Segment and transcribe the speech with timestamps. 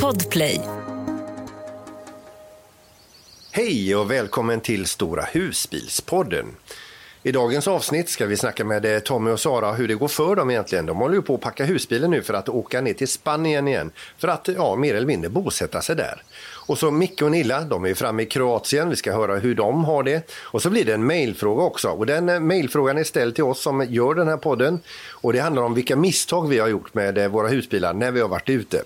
[0.00, 0.60] Podplay.
[3.50, 6.46] Hej och välkommen till Stora husbilspodden.
[7.24, 10.36] I dagens avsnitt ska vi snacka med eh, Tommy och Sara hur det går för
[10.36, 10.86] dem egentligen.
[10.86, 13.90] De håller ju på att packa husbilen nu för att åka ner till Spanien igen
[14.18, 16.22] för att ja, mer eller mindre bosätta sig där.
[16.66, 18.90] Och så Micke och Nilla, de är framme i Kroatien.
[18.90, 20.30] Vi ska höra hur de har det.
[20.40, 21.88] Och så blir det en mejlfråga också.
[21.88, 24.80] Och den eh, mejlfrågan är ställd till oss som gör den här podden.
[25.10, 28.20] Och det handlar om vilka misstag vi har gjort med eh, våra husbilar när vi
[28.20, 28.82] har varit ute.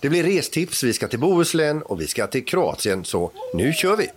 [0.00, 3.04] Det blir restips, vi ska till Bohuslän och vi ska till Kroatien.
[3.04, 4.10] Så nu kör vi!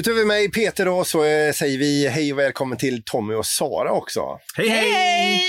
[0.00, 3.92] Utöver mig, Peter, då, så eh, säger vi hej och välkommen till Tommy och Sara
[3.92, 4.38] också.
[4.56, 5.42] Hej, hej!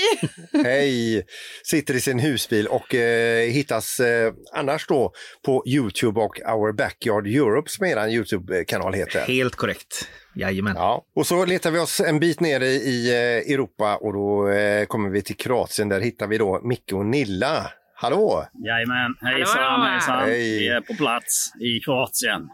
[0.64, 1.26] Hej!
[1.64, 5.12] Sitter i sin husbil och eh, hittas eh, annars då
[5.44, 9.20] på Youtube och Our Backyard Europe som er Youtube-kanal heter.
[9.20, 10.08] Helt korrekt.
[10.34, 10.76] Jajamän.
[10.76, 11.04] Ja.
[11.16, 14.86] Och så letar vi oss en bit ner i, i eh, Europa och då eh,
[14.86, 15.88] kommer vi till Kroatien.
[15.88, 17.70] Där hittar vi då Micke och Nilla.
[17.94, 18.46] Hallå!
[18.66, 20.18] Jajamän, hejsan hejsan.
[20.18, 20.58] Hej.
[20.58, 22.48] Vi är på plats i Kroatien.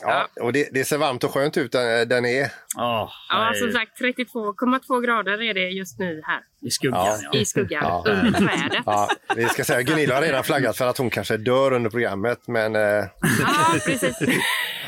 [0.00, 2.44] Ja, och det, det ser varmt och skönt ut där, ni är.
[2.76, 6.40] Oh, Ja, som sagt 32,2 grader är det just nu här.
[6.62, 7.38] I skuggan, ja.
[7.38, 8.04] I skuggan, Ja.
[8.06, 8.82] under trädet.
[8.86, 12.38] Ja, vi ska säga Gunilla har redan flaggat för att hon kanske dör under programmet,
[12.48, 13.06] men eh, Ja,
[13.86, 14.18] precis.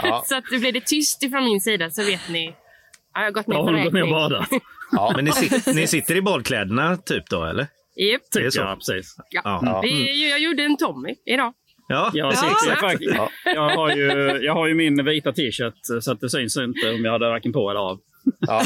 [0.02, 0.24] Ja.
[0.27, 2.46] Så att det blir det tyst ifrån min sida så vet ni.
[2.46, 4.48] Ja, jag har gått ner Jag på har gått ner och badat.
[4.92, 5.12] ja.
[5.16, 7.66] Men ni, sit, ni sitter i badkläderna typ då, eller?
[7.96, 8.22] Japp.
[8.33, 8.61] Det är så.
[8.61, 9.16] ja, precis.
[9.30, 9.41] Ja.
[9.44, 9.80] Ja.
[9.83, 9.89] Det,
[10.28, 11.52] jag gjorde en Tommy idag.
[11.88, 16.20] Ja, Jag, sitter, faktiskt, jag, har ju, jag har ju min vita t-shirt så att
[16.20, 17.98] det syns inte om jag hade varken på eller av.
[18.40, 18.62] ja.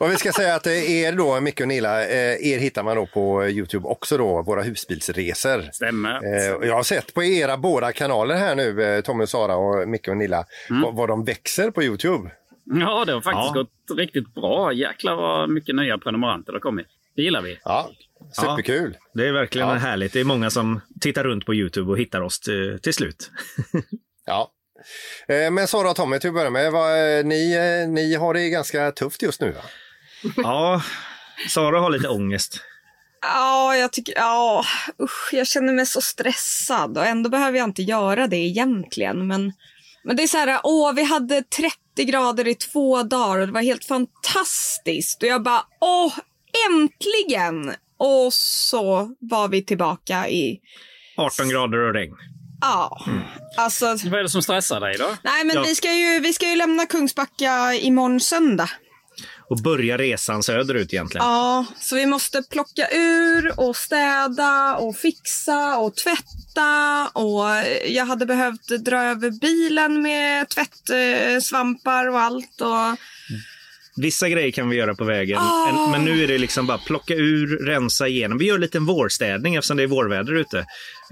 [0.00, 3.06] Och vi ska säga att er då, Micke och Nilla, eh, er hittar man då
[3.06, 5.62] på Youtube också då, våra husbilsresor.
[5.72, 6.10] Stämmer.
[6.14, 9.88] Eh, jag har sett på era båda kanaler här nu, eh, Tommy och Sara och
[9.88, 10.44] Micke och Nilla,
[10.82, 12.30] vad, vad de växer på Youtube.
[12.64, 13.62] Ja, det har faktiskt Ja.
[13.62, 14.72] gått riktigt bra.
[14.72, 16.86] Jäklar vad mycket nya prenumeranter det har kommit.
[17.16, 17.58] Det gillar vi.
[17.64, 17.90] Ja,
[18.32, 18.96] superkul.
[19.14, 19.74] det är verkligen Ja.
[19.74, 20.12] härligt.
[20.12, 23.30] Det är många som tittar runt på Youtube och hittar oss till, till slut.
[24.26, 24.50] Ja.
[25.28, 28.34] Eh, men Sara och Tommy, till att börja med, vad, eh, ni, eh, ni har
[28.34, 29.60] det ganska tufft just nu va?
[30.36, 30.82] Ja,
[31.48, 32.60] Sara har lite ångest.
[33.22, 34.64] Ja, jag tycker, ja,
[35.02, 39.26] usch, jag känner mig så stressad och ändå behöver jag inte göra det egentligen.
[39.26, 39.52] Men,
[40.04, 43.52] men det är så här, åh, vi hade 30 grader i två dagar och det
[43.52, 45.22] var helt fantastiskt.
[45.22, 46.12] Och jag bara, åh,
[46.70, 47.74] äntligen!
[48.00, 50.60] Och så var vi tillbaka i,
[51.16, 52.14] 18 grader och regn.
[52.60, 53.00] ja,
[53.56, 53.86] alltså.
[53.86, 55.16] Vad är det som stressar dig då?
[55.24, 55.62] Nej, men Ja.
[55.62, 58.70] vi, ska ju, vi ska ju lämna Kungsbacka imorgon söndag.
[59.50, 61.26] Och börja resan söderut egentligen.
[61.26, 67.08] Ja, så vi måste plocka ur och städa och fixa och tvätta.
[67.12, 67.44] Och
[67.88, 72.60] jag hade behövt dra över bilen med tvättsvampar och allt.
[72.60, 72.96] Och...
[73.96, 75.68] Vissa grejer kan vi göra på vägen, Ah.
[75.68, 78.38] en, men nu är det liksom bara plocka ur, rensa igenom.
[78.38, 80.58] Vi gör en liten vårstädning eftersom det är vårväder ute.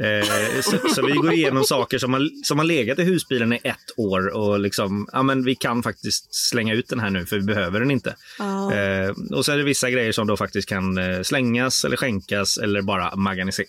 [0.02, 3.60] Eh, så, så vi går igenom saker som har, som har legat i husbilen i
[3.64, 7.36] ett år och liksom, ja men vi kan faktiskt slänga ut den här nu för
[7.36, 8.16] vi behöver den inte.
[8.40, 12.56] Eh, och så är det vissa grejer som då faktiskt kan eh, slängas eller skänkas
[12.58, 13.12] eller bara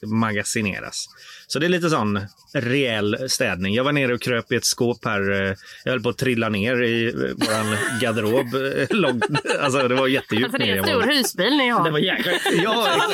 [0.05, 1.05] magasineras.
[1.51, 2.19] Så det är lite sån
[2.53, 3.73] rejäl städning.
[3.73, 5.31] Jag var nere och kröp i ett skåp här.
[5.31, 8.47] eh, Jag höll på att trilla ner i eh, våran garderob.
[8.55, 10.71] eh, alltså det var jättedjupt Alltså det ner.
[10.73, 11.83] är jag en stor husbil ni har.
[11.83, 12.31] Det var jäkla...
[12.63, 12.97] Ja,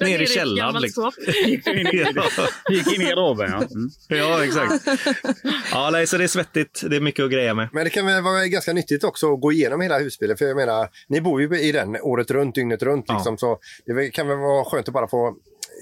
[0.00, 1.12] Ner i ner ett källaren, liksom.
[1.46, 2.04] gick in i,
[2.70, 3.50] gick in i garderoben.
[3.50, 3.56] Ja.
[3.56, 3.90] Mm.
[4.08, 4.88] ja, exakt.
[5.72, 6.82] Ja, nej, så det är svettigt.
[6.90, 7.68] Det är mycket att greja med.
[7.72, 10.36] Men det kan väl vara ganska nyttigt också att gå igenom hela husbilen.
[10.36, 13.04] För jag menar, ni bor ju i den året runt, dygnet runt.
[13.08, 13.14] Ja.
[13.14, 15.36] Liksom, så det kan väl vara skönt att bara få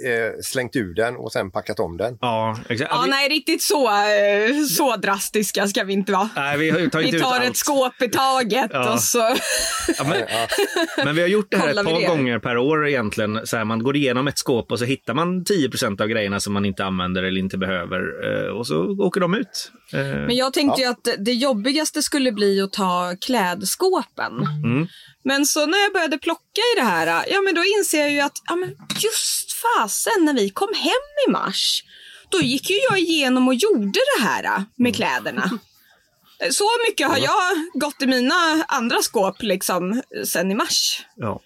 [0.05, 2.19] eh, slängt ur den och sen packat om den.
[2.21, 2.91] Ja, exakt.
[2.95, 6.29] Ja, vi, nej, riktigt så, eh, så drastiska ska vi inte vara.
[6.37, 7.45] nej, vi har ju tagit Vi ut tar allt.
[7.45, 8.93] ett skåp i taget Ja.
[8.93, 9.19] och så...
[9.99, 10.23] Ja, men,
[11.05, 12.07] men vi har gjort det här Kollar ett par det?
[12.07, 13.41] gånger per år egentligen.
[13.47, 16.53] Så här, man går igenom ett skåp och så hittar man 10% av grejerna som
[16.53, 18.01] man inte använder eller inte behöver.
[18.47, 19.73] eh, Och så åker de ut.
[19.93, 24.33] Eh, Men jag tänkte ju att det jobbigaste skulle bli att ta klädskåpen.
[24.65, 24.87] Mm.
[25.25, 28.21] Men så när jag började plocka i det här, ja men då inser jag ju
[28.21, 31.83] att ja, men just fasen när vi kom hem i mars,
[32.29, 35.51] då gick ju jag igenom och gjorde det här med kläderna.
[36.51, 41.07] Så mycket har jag gått i mina andra skåp liksom sen i mars.
[41.17, 41.41] ja.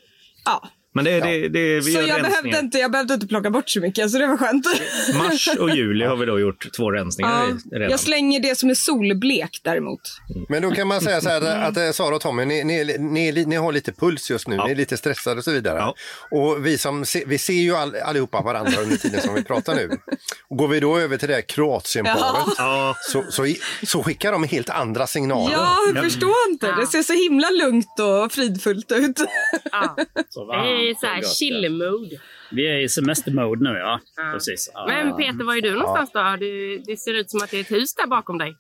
[0.45, 0.69] Ja.
[0.97, 3.69] Men det, det, det, vi Så gör jag behövde, inte, jag behövde inte plocka bort
[3.71, 4.67] så mycket, så det var skönt.
[5.19, 7.91] Mars och juli har vi då gjort två rensningar Ja, redan.
[7.91, 10.01] jag slänger det som är solblekt däremot.
[10.49, 12.97] Men då kan man säga så här att, att eh, Sara och Tommy, ni, ni,
[12.99, 14.65] ni, ni har lite puls just nu, Ja.
[14.65, 15.79] ni är lite stressade och så vidare.
[15.79, 15.95] Ja.
[16.31, 19.75] Och vi, som se, vi ser ju all, allihopa varandra under tiden som vi pratar
[19.75, 19.91] nu.
[20.51, 23.47] Och går vi då över till det här Kroatienparet Ja, så, så,
[23.87, 25.53] så skickar de helt andra signaler.
[25.53, 26.73] Ja, jag förstår inte.
[26.81, 29.21] Det ser så himla lugnt och fridfullt ut.
[29.73, 29.97] Ja.
[30.87, 32.21] Varmt så här chill-mode.
[32.51, 34.01] Vi är i semestermode nu, ja.
[34.17, 34.31] Ja.
[34.33, 34.71] Precis.
[34.87, 36.37] Men Peter, var är du någonstans då?
[36.41, 38.57] Du, det ser ut som att det är ett hus där bakom dig.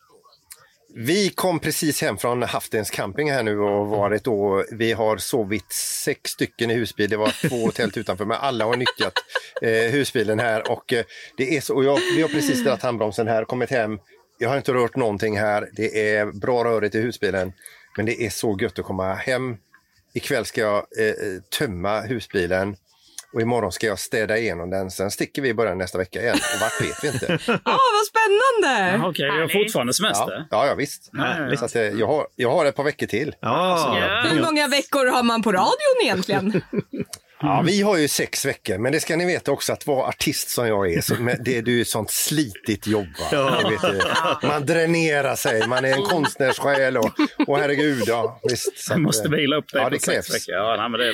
[0.99, 5.73] Vi kom precis hem från Haftens camping här nu och varit då, vi har sovit
[5.73, 7.11] sex stycken i husbil.
[7.11, 9.12] Det var två tält utanför men alla har nyttjat
[9.62, 11.05] eh, husbilen här och eh,
[11.37, 13.99] det är så, och jag, vi har precis dragit handbromsen här, kommit hem.
[14.38, 15.69] Jag har inte rört någonting här.
[15.73, 17.52] Det är bra rörigt i husbilen
[17.96, 19.56] men det är så gött att komma hem.
[20.16, 21.14] Ikväll ska jag eh,
[21.58, 22.76] tömma husbilen
[23.32, 24.90] och imorgon ska jag städa igenom den.
[24.90, 27.26] Sen sticker vi i början nästa vecka igen och vart vet vi inte.
[27.48, 28.96] Åh, vad spännande!
[28.96, 29.52] Jaha, Okej, vi har Härligt.
[29.52, 30.32] fortfarande semester.
[30.38, 31.10] Ja, ja, ja visst.
[31.18, 31.58] Härligt.
[31.58, 33.34] Så att, eh, jag, har, jag har ett par veckor till.
[33.40, 33.98] ja.
[34.00, 34.28] Ja.
[34.30, 36.62] Hur många veckor har man på radion egentligen?
[37.41, 40.50] Ja, vi har ju sex veckor, men det ska ni veta också att vara artist
[40.50, 43.06] som jag är, så, det, det är ju ett sånt slitigt jobb.
[43.33, 43.61] Ja.
[43.62, 43.81] Det vet
[44.41, 44.47] du.
[44.49, 47.11] Man dränerar sig, man är en konstnärssjäl och,
[47.47, 48.79] och herregud, ja visst.
[48.79, 50.55] Så att, måste eh, vila upp dig Ja, på det sex veckor.
[50.55, 51.12] Ja, nej, men, det,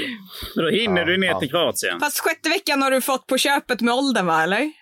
[0.57, 1.41] men då hinner Ja, du ner ja.
[1.41, 2.01] till Kroatien.
[2.01, 4.43] Fast sjätte veckan har du fått på köpet med åldern, va?
[4.43, 4.73] Eller?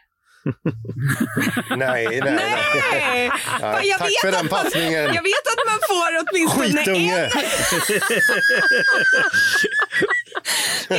[1.76, 2.54] Nej, nej, nej.
[2.92, 3.30] Nej!
[3.60, 4.92] Ja, jag tack vet för att den man- passningen.
[5.14, 7.30] Jag vet att man får åtminstone en.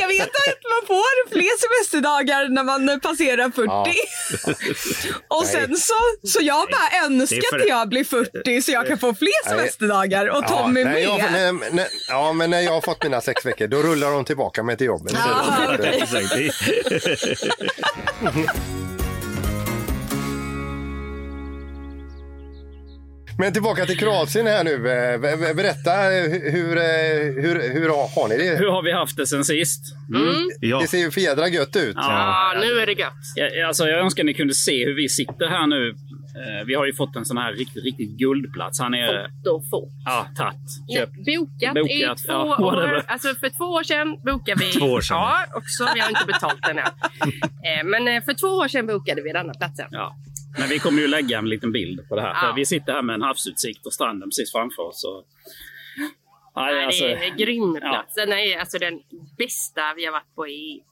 [0.00, 3.68] Jag vet att man får fler semesterdagar när man passerar 40.
[5.28, 5.94] Och sen så,
[6.28, 10.48] så jag bara önskar att jag blir 40 så jag kan få fler semesterdagar och
[10.48, 11.02] Tommy ja, med.
[11.02, 14.24] jag, nej, nej, ja, men när jag har fått mina sex veckor, då rullar de
[14.24, 15.12] tillbaka mig till jobbet.
[15.14, 15.76] Ja.
[23.38, 24.74] Men tillbaka till Kroatien här nu.
[24.74, 26.82] Eh, be- be- Berätta, eh, hur, eh,
[27.42, 28.56] hur, hur har, har ni det?
[28.58, 29.80] Hur har vi haft det sen sist?
[30.60, 30.80] Ja.
[30.80, 31.96] Det ser ju för jädra gött ut.
[31.96, 33.12] Ja, nu är det gött.
[33.36, 35.94] Jag, alltså, jag önskar ni kunde se hur vi sitter här nu.
[36.66, 39.30] Vi har ju fått en sån här riktigt, riktigt guldplats här nere.
[39.44, 39.88] Då få.
[40.04, 40.54] Ja, tatt.
[40.94, 41.08] Köp.
[41.08, 41.90] Bokat, Bokat,
[42.20, 43.02] i två ja, år.
[43.06, 44.72] Alltså för två år sedan bokade vi.
[44.72, 45.16] Två år sedan.
[45.16, 45.88] Ja, också.
[45.94, 46.90] Vi har inte betalt den än.
[47.90, 49.86] Men för två år sedan bokade vi denna platsen.
[49.90, 50.16] Ja.
[50.58, 52.34] Men vi kommer ju lägga en liten bild på det här.
[52.34, 52.40] Ja.
[52.40, 55.04] För vi sitter här med en havsutsikt och stranden precis framför oss.
[55.04, 55.26] Och...
[56.56, 57.88] Nej, Nej, alltså, det är en grym ja.
[57.90, 58.14] plats.
[58.14, 59.00] Den är alltså den
[59.38, 60.82] bästa vi har varit på i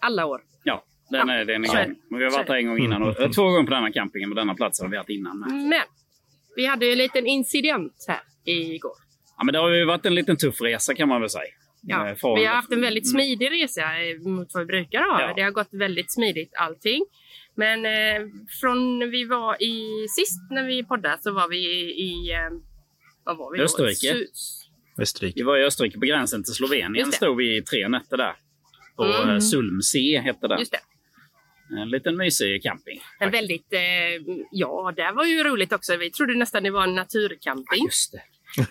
[0.00, 0.40] alla år.
[0.64, 1.96] ja, den är, den är grym.
[2.10, 3.02] Vi har varit är här en gång innan.
[3.02, 5.48] Och, två gånger på denna campingen, men denna platsen har vi haft innan med.
[5.52, 5.82] Men
[6.56, 8.92] vi hade ju en liten incident här igår.
[9.38, 11.52] Ja, men det har ju varit en liten tuff resa kan man väl säga.
[11.82, 15.20] Ja, Eh, vi har haft en väldigt smidig resa eh, mot vad vi brukar ha.
[15.20, 15.32] Ja.
[15.36, 17.04] Det har gått väldigt smidigt allting.
[17.58, 18.26] Men eh,
[18.60, 21.56] från vi var i sist när vi poddade så var vi
[22.02, 22.58] i, eh,
[23.24, 23.64] vad var vi då?
[23.64, 24.14] Österrike.
[24.14, 25.34] Su- Österrike.
[25.36, 26.94] Vi var i Österrike på gränsen till Slovenien.
[26.94, 27.16] Just det.
[27.16, 28.36] stod vi i tre nätter där.
[28.96, 29.28] På Mm.
[29.28, 29.40] mm.
[29.40, 30.58] Sulmsee hette det.
[30.58, 30.80] Just det.
[31.82, 33.00] En liten mysig camping.
[33.20, 33.80] En väldigt, eh,
[34.52, 35.96] ja det var ju roligt också.
[35.96, 37.84] Vi trodde nästan det var en naturcamping.
[37.84, 38.22] Just det.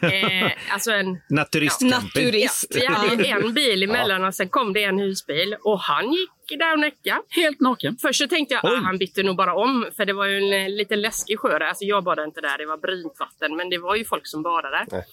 [0.01, 2.23] Eh, alltså en Naturistcamping.
[2.25, 2.75] Naturist.
[2.75, 6.29] Vi hade en bil emellan och sen kom det en husbil och han gick
[6.59, 7.21] där och näckade.
[7.29, 7.97] Helt naken.
[8.01, 10.37] Först så tänkte jag att ah, han bytte nog bara om för det var ju
[10.37, 11.65] en eh, lite läskig sjö där.
[11.67, 14.43] Alltså jag badade inte där, det var brynt vatten men det var ju folk som
[14.43, 14.85] badade där.
[14.91, 15.03] Nej.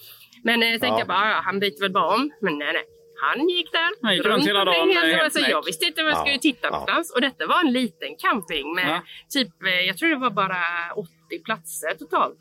[0.43, 0.99] Men eh, tänkte Ja.
[0.99, 2.31] jag bara, ah, han byter väl bara om.
[2.41, 2.83] Men nej, nej.
[3.21, 3.89] Han gick där.
[4.01, 5.39] Han gick runt hela dagen, helt- helt alltså.
[5.39, 6.21] Jag visste inte var jag Ja.
[6.25, 6.69] skulle titta Ja.
[6.71, 7.11] någonstans.
[7.11, 9.01] Och detta var en liten camping med Ja.
[9.29, 10.57] typ, eh, jag tror det var bara
[10.95, 11.09] 80
[11.45, 12.39] platser totalt.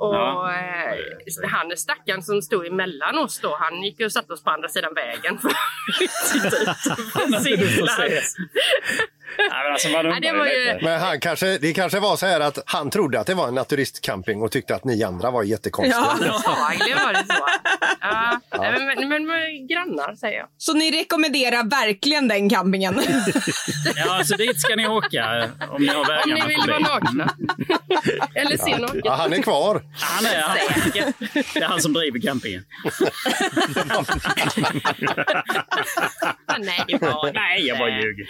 [0.00, 0.52] Och Ja.
[0.52, 4.68] eh, han stackaren som stod emellan oss då, han gick och satte oss på andra
[4.68, 5.56] sidan vägen för att
[6.32, 6.68] titta ut
[9.38, 10.78] Nej, alltså, man Nej, det var ju.
[10.82, 13.54] Men han kanske, det kanske var så här att han trodde att det var en
[13.54, 16.06] naturistcamping och tyckte att ni andra var jättekonstiga.
[16.20, 16.34] Ja.
[16.34, 17.44] Antagligen var det så.
[18.00, 18.40] Ja.
[18.58, 20.46] Nej, Men, men, men, men grannar säger jag.
[20.58, 23.02] Så ni rekommenderar verkligen den campingen?
[23.96, 27.34] Ja, alltså dit ska ni åka om ni har Om vägarna ni vill vara nakna.
[28.34, 29.00] Eller se naket.
[29.04, 29.82] Ja, han är kvar.
[30.00, 30.56] Han är, han,
[31.54, 32.64] det är han som driver campingen.
[36.58, 38.26] Nej, det var Nej, jag bara ljuger.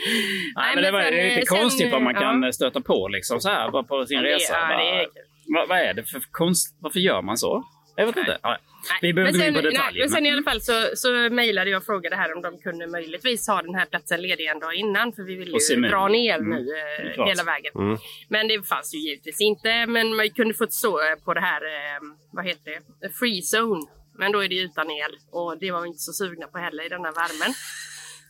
[0.56, 2.52] Nej, Nej, men det var sen, lite eh, sen, konstigt vad man eh, kan ja.
[2.52, 4.52] stöta på liksom så här bara på sin Ja, det- resa.
[4.54, 6.76] ja, är Bara, vad, vad är det för konst?
[6.80, 7.64] Varför gör man så?
[7.96, 8.38] Jag vet inte.
[8.42, 8.56] Ja,
[9.00, 10.02] vi Nej, behöver inte gå in sen, på nej, detaljer.
[10.02, 12.58] men sen men- i alla fall så, så mejlade jag och frågade här om de
[12.58, 16.08] kunde möjligtvis ha den här platsen ledig en dag innan för vi ville ju dra
[16.08, 16.50] ner Mm.
[16.50, 17.72] nu eh, hela vägen.
[17.74, 17.98] Mm.
[18.28, 19.86] Men det fanns ju givetvis inte.
[19.86, 22.00] Men man kunde fått stå eh, på det här, eh,
[22.32, 22.70] vad heter
[23.00, 23.82] det, free zone.
[24.18, 26.86] Men då är det utan el och det var vi inte så sugna på heller
[26.86, 27.54] i denna värmen.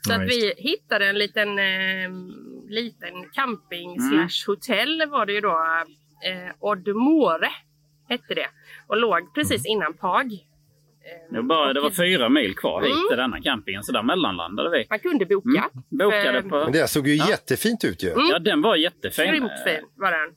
[0.06, 2.10] Så Ja, att vi hittade en liten, eh,
[2.68, 4.28] liten camping Mm.
[4.28, 5.58] slash hotell var det ju då.
[6.26, 7.48] Eh, Oddmore
[8.08, 8.46] hette det.
[8.86, 10.32] Och låg precis innan Pag.
[10.32, 10.38] Eh,
[11.30, 13.04] Det var, bara, det var fyra mil kvar hit Mm.
[13.08, 14.86] till denna campingen, så där mellanlandade vi.
[14.90, 15.48] Man kunde boka.
[15.48, 15.82] Mm.
[15.98, 16.56] Bokade För- på...
[16.64, 17.28] Men det såg ju Ja.
[17.28, 18.10] jättefint ut ju.
[18.10, 18.26] Mm.
[18.30, 19.30] Ja, den var jättefin.
[19.30, 20.34] Grymt fin var den.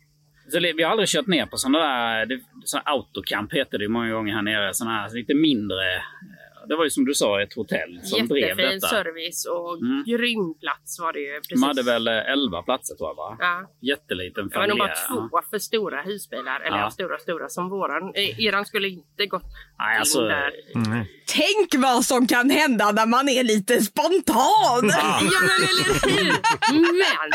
[0.51, 3.89] Så vi har aldrig kört ner på sådana där, det, såna autocamp heter det ju
[3.89, 4.74] många gånger här nere.
[4.74, 6.01] Sådana här lite mindre.
[6.63, 8.88] Eh, Det var ju som du sa ett hotell som drev Jättefin detta.
[8.88, 10.03] service och Mm.
[10.08, 11.34] grym plats var det ju.
[11.36, 11.50] Precis.
[11.62, 13.38] De hade väl eh, 11 platser tror jag va?
[13.39, 13.72] Ja.
[13.82, 16.60] Jätteliten Det var nog bara två för stora husbilar.
[16.60, 16.84] Eller Ja.
[16.84, 16.89] ja.
[16.91, 18.12] stora stora som våran.
[18.15, 19.43] Eh, Eran skulle inte gått
[19.79, 20.51] Nej, alltså, in där.
[20.75, 21.05] Mm.
[21.27, 24.89] Tänk vad som kan hända när man är lite spontan!
[24.89, 26.34] Ja men eller hur!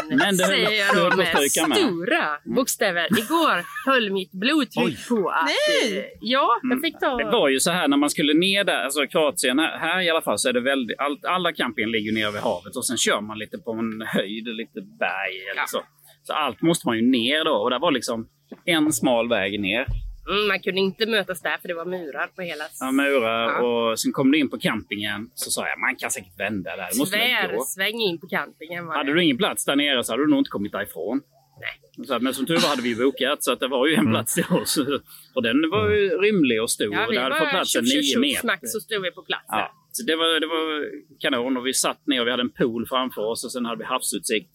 [0.09, 3.19] Men, Men det säger jag då med stora bokstäver.
[3.19, 5.45] Igår höll mitt blodtryck på att...
[5.47, 5.99] Nej!
[5.99, 7.17] eh, Ja, jag fick ta...
[7.17, 10.23] Det var ju så här när man skulle ner där, alltså Kroatien, här, i alla
[10.23, 13.21] fall så är det väldigt, all, alla campingen ligger nere vid havet och sen kör
[13.21, 15.67] man lite på en höjd, lite berg eller Ja.
[15.67, 15.83] så.
[16.23, 18.29] Så allt måste man ju ner då och det var liksom
[18.65, 19.87] en smal väg ner.
[20.31, 22.65] Mm, man kunde inte mötas där för det var murar på hela...
[22.81, 23.61] Ja, murar Ja.
[23.91, 26.89] och sen kom du in på campingen så sa jag man kan säkert vända där.
[27.11, 29.15] Tvärsväng in på campingen var Hade det.
[29.15, 31.21] du ingen plats där nere så hade du nog inte kommit därifrån.
[31.61, 32.07] Nej.
[32.07, 34.13] Så, men som tur var hade vi bokat så att det var ju en Mm.
[34.13, 34.79] plats till oss.
[35.35, 36.95] Och den var ju rymlig och stor.
[36.95, 38.41] Ja, och vi hade fått var plats en tjoff, tjoff, nio tjoff, meter.
[38.41, 39.45] smack så stod vi på plats.
[39.49, 40.87] Ja, så det, var, det var
[41.21, 43.79] kanon och vi satt ner och vi hade en pool framför oss och sen hade
[43.79, 44.51] vi havsutsikt.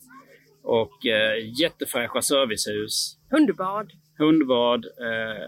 [0.63, 3.91] Och eh, jättefräscha servicehus, Hundbad.
[4.17, 5.43] hundbad, eh,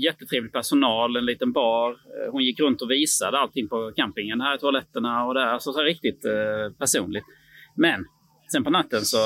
[0.00, 1.90] jättetrevlig personal, en liten bar.
[1.90, 4.40] Eh, hon gick runt och visade allting på campingen.
[4.40, 5.58] Här är toaletterna och där.
[5.58, 7.24] Så, så riktigt eh, personligt.
[7.76, 8.04] Men
[8.52, 9.18] sen på natten så,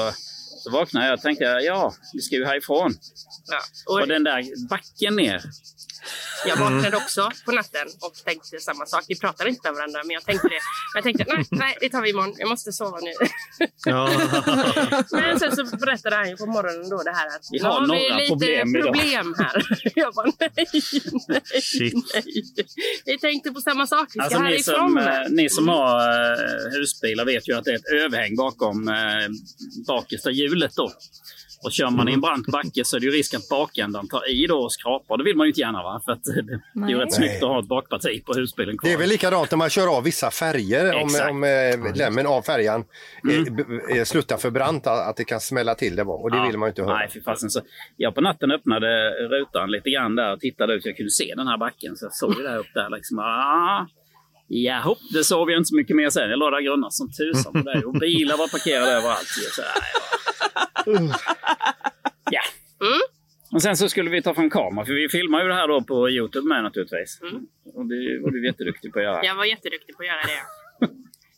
[0.60, 2.94] så vaknade jag och tänkte ja, vi ska ju härifrån.
[3.46, 3.60] Ja.
[3.86, 5.42] Och Och den där backen ner.
[6.46, 9.04] Jag vaknade också på natten och tänkte samma sak.
[9.08, 10.60] Vi pratade inte med varandra, men jag tänkte det.
[10.94, 12.34] Jag tänkte nej, nej, det tar vi imorgon.
[12.38, 13.12] Jag måste sova nu.
[13.86, 14.10] Ja.
[15.12, 17.86] Men sen så berättade han ju på morgonen då det här att Vi har vi
[17.86, 19.62] några lite problem idag." problem här.
[19.94, 21.94] Jag bara nej, nej, Shit.
[22.14, 22.24] nej.
[23.04, 24.08] Vi tänkte på samma sak.
[24.08, 24.74] Vi ska Alltså ni härifrån.
[24.88, 26.00] som, eh, ni som har
[26.32, 28.94] eh, husbilar vet ju att det är ett överhäng bakom eh,
[29.86, 30.92] bakersta hjulet då.
[31.64, 34.30] Och kör man i en brant backe så är det ju risk att bakändan tar
[34.30, 35.16] i då och skrapar.
[35.18, 36.02] Det vill man ju inte gärna va?
[36.04, 36.42] För att det,
[36.74, 38.88] det är ju rätt snyggt att ha ett bakparti på husbilen kvar.
[38.90, 40.94] Det är väl likadant när man kör av vissa färger.
[40.94, 41.30] Om, Exakt.
[41.30, 42.80] om eh, lämmen av färjan
[43.30, 46.04] eh, b- eh, sluttar för brant, att det kan smälla till det.
[46.04, 46.22] var.
[46.22, 46.46] Och det Ja.
[46.46, 46.94] vill man ju inte höra.
[46.98, 47.50] Nej, för fasen.
[47.50, 47.60] Så
[47.96, 50.86] jag på natten öppnade rutan lite grann där och tittade ut.
[50.86, 51.96] Jag kunde se den här backen.
[51.96, 53.18] Så jag såg ju där upp där liksom.
[53.18, 53.86] Ah,
[54.52, 56.30] Jaha, det sov jag inte så mycket mer sen.
[56.30, 57.84] Jag låg där och grunnade som tusan på det.
[57.84, 59.28] Och bilar var parkerade överallt.
[59.28, 59.62] Så,
[62.30, 62.40] ja.
[62.80, 63.00] Mm.
[63.52, 65.82] Och sen så skulle vi ta fram kamera, för vi filmar ju det här då
[65.82, 67.20] på Youtube med naturligtvis.
[67.22, 67.34] Mm.
[67.74, 69.24] Och det var du jätteduktig på att göra.
[69.24, 70.42] Jag var jätteduktig på att göra det.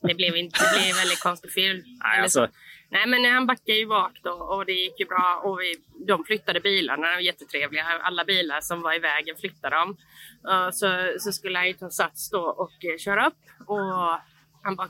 [0.09, 1.83] Det blev, inte, det blev väldigt konstig film.
[2.05, 2.49] Nej, alltså,
[2.93, 5.41] Nej, men han backade ju bak då och det gick ju bra.
[5.45, 5.75] Och vi,
[6.07, 7.85] de flyttade bilarna, de var jättetrevliga.
[8.03, 9.97] Alla bilar som var i vägen flyttade de.
[10.49, 13.43] Uh, eh, så, så skulle han ju ta sats då och eh, köra upp.
[13.67, 14.21] Och
[14.63, 14.89] han bara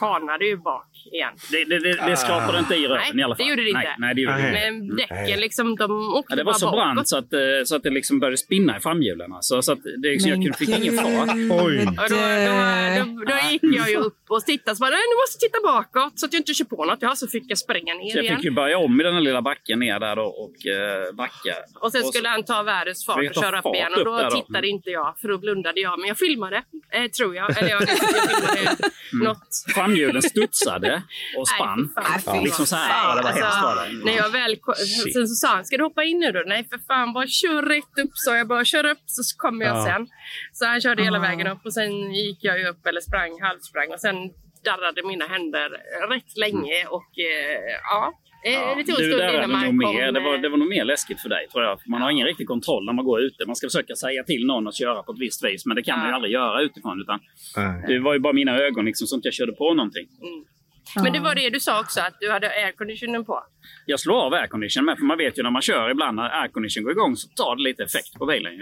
[0.00, 1.32] kanade ju bak igen.
[1.50, 3.44] det, det, det, det skrapade inte i röven Nej, i alla fall.
[3.46, 3.80] det gjorde det inte.
[3.80, 4.68] Nej, nej, det gjorde det Nej.
[4.68, 4.86] inte.
[4.86, 6.78] Men däcken liksom, de åkte Ja, det var bara så bakåt.
[6.78, 9.32] brant så att, eh, så att det liksom började spinna i framhjulen.
[9.32, 11.28] Alltså, så att det, så jag kunde- fick ingen fart.
[11.36, 11.78] Oj.
[11.86, 12.16] Och då,
[12.48, 14.76] då, då, då gick jag ju upp och tittade.
[14.76, 16.98] Så bara, nej, nu måste jag titta bakåt så att jag inte kör på något.
[17.00, 18.36] Ja, så fick jag springa ner Så jag igen.
[18.36, 21.54] fick ju börja om i den här lilla backen ner där då och eh, backa.
[21.80, 23.92] Och sen så- skulle han ta världens fart och köra upp igen.
[23.98, 24.30] Och då då.
[24.30, 25.98] tittade inte jag, för då blundade jag.
[25.98, 27.58] Men jag filmade, eh, tror jag.
[27.58, 28.76] Eller jag, jag filmade
[29.12, 29.48] något.
[29.84, 31.02] Framhjulen studsade
[31.38, 31.92] och spann.
[32.10, 32.44] Nej, fan.
[32.44, 32.88] Liksom så här.
[33.08, 34.04] Ja, det var Alltså, hemskt var det.
[34.04, 34.74] När jag väl ko-
[35.12, 36.42] sen så sa han, ska du hoppa in nu då?
[36.46, 38.10] Nej för fan, bara kör rätt upp.
[38.14, 39.84] Så jag bara, kör upp så kommer jag Ja.
[39.84, 40.06] sen.
[40.52, 41.20] Så han körde hela Ah.
[41.20, 43.92] vägen upp och sen gick jag ju upp, eller sprang, halvsprang.
[43.92, 44.16] Och sen
[44.64, 45.68] darrade mina händer
[46.14, 48.12] rätt länge och eh, ja.
[48.44, 49.76] Eh, Ja, det tog en stund innan man kom.
[49.78, 51.78] mer, det, var, eh, det var nog mer läskigt för dig tror jag.
[51.86, 53.46] Man har ingen riktig kontroll när man går ute.
[53.46, 55.66] Man ska försöka säga till någon att köra på ett visst vis.
[55.66, 56.16] Men det kan man ju Ja.
[56.16, 57.00] aldrig göra utifrån.
[57.00, 57.20] Utan
[57.56, 57.84] Nej.
[57.88, 60.06] det var ju bara mina ögon liksom, som jag körde på någonting.
[61.02, 63.44] Men det var det du sa också, att du hade airconditionen på.
[63.86, 66.82] Jag slår av aircondition med, för man vet ju när man kör ibland när aircondition
[66.84, 68.52] går igång så tar det lite effekt på bilen.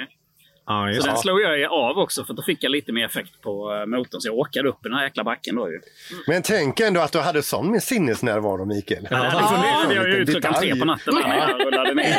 [0.70, 3.72] Ja, Så den slog jag av också för då fick jag lite mer effekt på
[3.74, 4.20] eh, motorn.
[4.20, 5.80] Så jag åkade upp i den här jäkla backen då ju.
[6.26, 9.06] Men tänk ändå att du hade sån med sinnesnärvaro, Mikael.
[9.10, 12.16] Ja, det funderade jag ju ut klockan tre på natten när jag rullade ner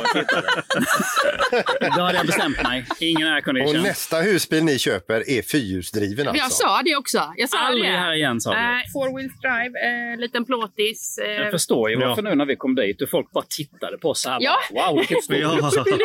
[0.00, 0.62] och tittade.
[1.96, 2.84] Då hade jag bestämt mig.
[3.00, 3.82] Ingen Och aircondition.
[3.82, 6.42] nästa husbil ni köper är fyrhjulsdriven alltså?
[6.44, 7.32] Jag sa det också.
[7.36, 7.98] Jag sa Aldrig det.
[7.98, 8.56] här igen sa du.
[8.56, 11.18] Eh, four wheel drive, eh, liten plåtis.
[11.18, 12.08] Eh, Jag förstår ju Ja.
[12.08, 14.38] varför nu när vi kom dit och folk bara tittade på oss så här.
[14.40, 14.56] Ja.
[14.74, 15.48] Bara, wow, vilket stort Ja.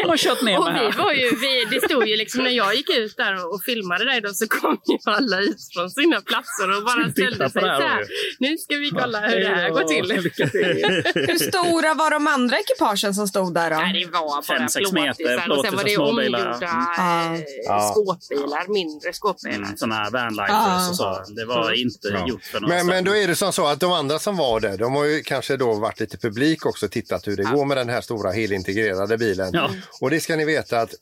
[0.03, 1.03] de har kört ner och med vi här.
[1.03, 4.05] var ju, vi, det stod ju liksom när jag gick ut där och, och filmade
[4.05, 7.67] dig då så kom ju alla ut från sina platser och bara ställde sig så
[7.67, 8.05] här.
[8.39, 10.11] Nu ska vi kolla hur det här går till.
[11.31, 13.75] Hur stora var de andra ekipagen som stod där då?
[13.75, 17.33] Nej, det var bara Fem, sex meter plåtisar och sen var det omgjorda Ja.
[17.35, 17.93] eh, Ja.
[17.93, 19.55] skåpbilar, mindre skåpbilar.
[19.55, 20.89] Mm, såna här vanlighters Ja.
[20.89, 21.33] och så.
[21.35, 22.27] Det var inte Ja.
[22.27, 24.59] gjort för några Men, men då är det som så att de andra som var
[24.59, 27.65] där, de har ju kanske då varit lite publik också och tittat hur det går
[27.65, 29.49] med den här stora helintegrerade bilen.
[29.53, 29.69] Ja.
[30.01, 30.93] Och det ska ni veta att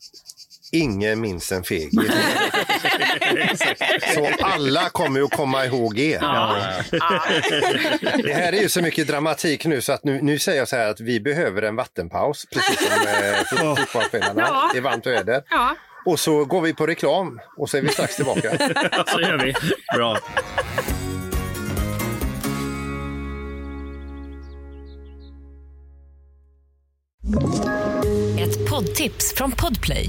[0.72, 1.94] ingen minns en fegis.
[4.14, 6.20] så alla kommer att komma ihåg er.
[8.22, 10.76] Det här är ju så mycket dramatik nu så att nu, nu säger jag så
[10.76, 14.42] här att vi behöver en vattenpaus, precis som eh, fot- fotbollsspelarna.
[14.48, 14.70] Ja.
[14.72, 15.42] Det är varmt väder.
[15.50, 15.76] Ja.
[16.06, 18.50] Och så går vi på reklam och så är vi strax tillbaka.
[19.06, 19.54] Så gör vi.
[19.96, 20.18] Bra.
[28.38, 30.08] Ett poddtips från Podplay.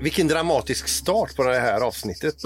[0.00, 2.34] Vilken dramatisk start på det här avsnittet.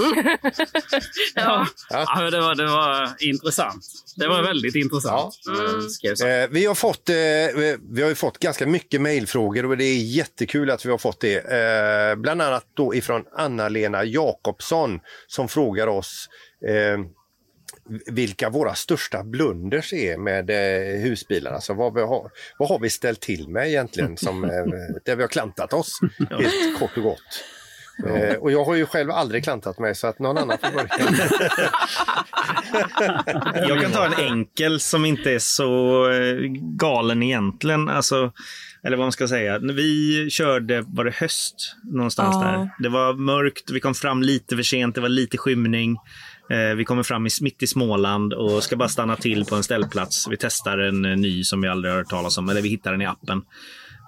[1.34, 1.66] Ja.
[1.90, 3.84] Ja, men det, var, det var intressant.
[4.16, 5.34] Det var väldigt intressant.
[5.48, 5.88] Mm.
[5.88, 6.44] Ska jag säga.
[6.44, 7.14] Eh, vi, har fått, eh,
[7.90, 11.20] vi har ju fått ganska mycket mejlfrågor och det är jättekul att vi har fått
[11.20, 11.36] det.
[11.36, 16.28] Eh, bland annat då ifrån Anna-Lena Jakobsson som frågar oss
[16.68, 16.98] eh,
[18.06, 21.56] vilka våra största blunders är med eh, husbilarna.
[21.56, 24.50] Alltså vad, vi har, vad har vi ställt till med egentligen som, eh,
[25.04, 25.98] där vi har klantat oss,
[26.30, 27.44] helt kort och gott.
[28.06, 30.88] Eh, och jag har ju själv aldrig klantat mig så att någon annan får börja.
[33.68, 36.34] Jag kan ta en enkel som inte är så eh,
[36.76, 37.88] galen egentligen.
[37.88, 38.32] Alltså,
[38.84, 39.58] eller vad man ska säga.
[39.58, 42.42] När Vi körde, var det höst någonstans Ja.
[42.50, 42.70] där?
[42.82, 45.96] Det var mörkt, vi kom fram lite för sent, det var lite skymning.
[46.50, 49.62] Eh, vi kommer fram i, mitt i Småland och ska bara stanna till på en
[49.62, 50.28] ställplats.
[50.30, 52.92] Vi testar en eh, ny som vi aldrig har hört talas om, eller vi hittar
[52.92, 53.42] den i appen.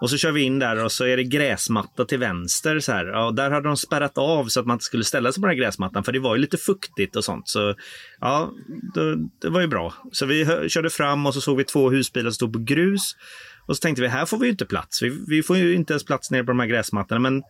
[0.01, 2.81] Och så kör vi in där och så är det gräsmatta till vänster.
[2.81, 3.07] Så här.
[3.07, 5.47] Ja, och där hade de spärrat av så att man inte skulle ställa sig på
[5.47, 7.49] den här gräsmattan för det var ju lite fuktigt och sånt.
[7.49, 7.75] Så
[8.21, 8.53] ja,
[8.95, 9.95] det, det var ju bra.
[10.13, 13.17] Så vi körde fram och så såg vi två husbilar som stod på grus.
[13.67, 15.03] Och så tänkte vi, här får vi ju inte plats.
[15.03, 17.21] Vi, vi får ju inte ens plats nere på de här gräsmattorna.
[17.21, 17.43] Men,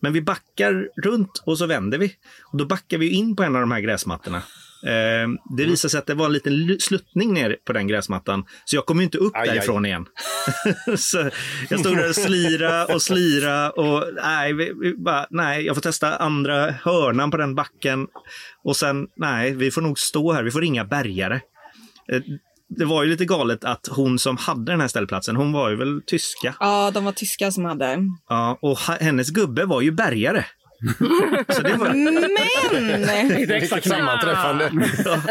[0.00, 2.14] men vi backar runt och så vänder vi.
[2.44, 4.42] Och då backar vi in på en av de här gräsmattorna.
[4.86, 8.44] Eh, det visade sig att det var en liten sluttning ner på den gräsmattan.
[8.64, 9.54] Så jag kom inte upp Aj, aj.
[9.54, 10.06] därifrån igen.
[10.96, 11.30] så
[11.70, 15.80] jag stod där och slira och slira och nej, vi, vi bara, nej, jag får
[15.82, 18.06] testa andra hörnan på den backen.
[18.64, 21.40] Och sen, nej, vi får nog stå här, vi får ringa bärgare.
[22.70, 25.70] Eh, Det var ju lite galet att hon som hade den här ställplatsen, hon var
[25.70, 26.54] ju väl tyska.
[26.60, 27.98] Ja, de var tyskar som hade.
[28.28, 30.44] Ja, och hennes gubbe var ju bärgare.
[31.48, 34.70] Så det var, Men, Vilket sammanträffande.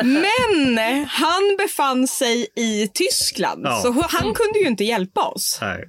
[0.04, 3.80] men han befann sig i Tyskland Ja.
[3.82, 5.60] så han kunde ju inte hjälpa oss.
[5.62, 5.84] Nej.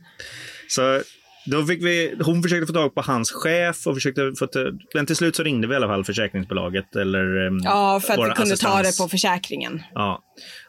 [0.68, 1.00] Så
[1.46, 4.58] då fick vi, hon försökte få tag på hans chef och försökte få ta-
[4.94, 8.18] men till slut så ringde vi i alla fall försäkringsbolaget eller em, Ja, för att
[8.18, 8.96] vi kunde ta assistans.
[8.98, 9.82] det på försäkringen.
[9.94, 10.22] Ja.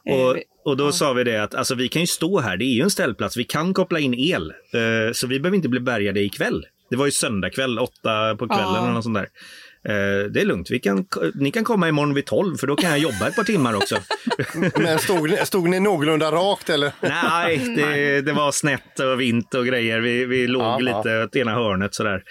[0.09, 2.57] Eh, Och, vi- och då sa vi det att alltså, vi kan ju stå här,
[2.57, 4.51] det är ju en ställplats, vi kan koppla in el.
[4.73, 6.65] Eh, så vi behöver inte bli bärgade ikväll.
[6.89, 8.83] Det var ju söndag kväll, åtta på kvällen Ja.
[8.83, 9.27] eller något sånt där.
[9.83, 11.05] Eh, det är lugnt, vi kan,
[11.35, 13.95] ni kan komma imorgon vid tolv för då kan jag jobba ett par timmar också.
[14.79, 16.91] Men stod, ni- stod ni någorlunda rakt eller?
[17.01, 19.99] Nej, det, det var snett och vint och grejer.
[19.99, 22.21] Vi, vi låg Ja, lite åt ena hörnet sådär.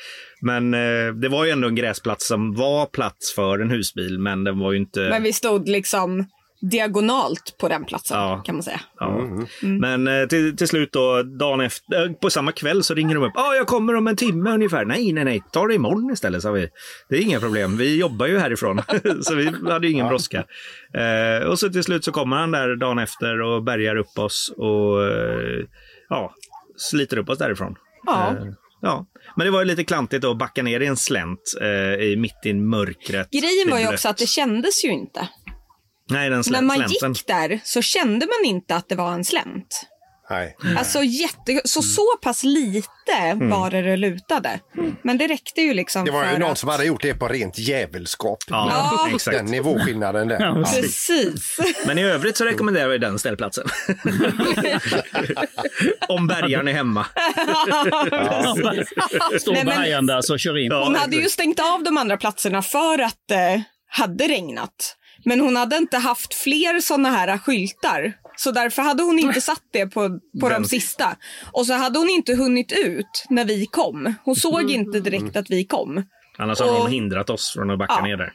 [0.40, 4.44] Men eh, det var ju ändå en gräsplats som var plats för en husbil, men
[4.44, 5.00] den var ju inte...
[5.00, 6.26] Men vi stod liksom
[6.60, 8.42] diagonalt på den platsen Ja.
[8.44, 8.80] kan man säga.
[8.98, 9.28] Ja.
[9.62, 13.24] Men eh, till, till slut då, dagen efter, eh, på samma kväll så ringer de
[13.24, 13.32] upp.
[13.34, 14.84] Ja, jag kommer om en timme ungefär.
[14.84, 16.68] Nej, nej, nej, ta det imorgon istället, sa vi.
[17.08, 18.82] Det är inga problem, vi jobbar ju härifrån.
[19.22, 20.44] så vi hade ju ingen brådska.
[20.94, 24.52] Eh, och så till slut så kommer han där dagen efter och bärgar upp oss
[24.56, 25.64] och eh,
[26.08, 26.34] ja,
[26.76, 27.74] sliter upp oss därifrån.
[28.06, 28.28] Ja.
[28.30, 28.44] Eh,
[28.80, 29.06] ja.
[29.36, 32.16] Men det var ju lite klantigt då att backa ner i en slänt eh, i
[32.18, 33.30] mitt i mörkret.
[33.30, 35.28] Grejen var ju också att det kändes ju inte.
[36.10, 37.12] Nej, den slä- När man slänten.
[37.12, 39.82] gick där så kände man inte att det var en slänt.
[40.30, 40.56] Nej.
[40.78, 41.60] Alltså jätte...
[41.64, 44.60] Så så pass lite var det det lutade.
[45.04, 46.58] Men det räckte ju liksom Det var ju någon att...
[46.58, 48.38] som hade gjort det på rent jävelskap.
[48.48, 49.48] Ja, Den exakt.
[49.48, 50.40] nivåskillnaden där.
[50.40, 51.56] Ja, Precis.
[51.86, 53.66] Men i övrigt så rekommenderar vi den ställplatsen.
[56.08, 57.06] Om bärgaren är hemma.
[59.40, 60.72] Står bärgaren där så kör in.
[60.72, 64.94] Hon hade ju stängt av de andra platserna för att det hade regnat.
[65.24, 68.12] Men hon hade inte haft fler såna här skyltar.
[68.36, 71.16] Så därför hade hon inte satt det på, på de sista.
[71.52, 74.14] Och så hade hon inte hunnit ut när vi kom.
[74.24, 76.04] Hon såg inte direkt att vi kom.
[76.38, 78.04] Annars hade Och- de hindrat oss från att backa Ja.
[78.04, 78.32] ner där.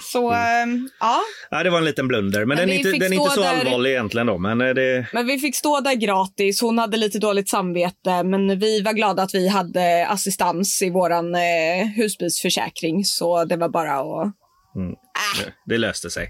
[0.00, 1.20] Så ehm, ja,
[1.50, 2.38] Ja, det var en liten blunder.
[2.38, 4.38] Men, Men den är inte, den är inte så där- allvarlig egentligen då.
[4.38, 5.06] Men eh, det...
[5.12, 6.60] men vi fick stå där gratis.
[6.60, 11.34] Hon hade lite dåligt samvete, men vi var glada att vi hade assistans i våran
[11.34, 13.04] eh, husbilsförsäkring.
[13.04, 14.34] Så det var bara att...
[14.74, 16.28] det- Det löste sig.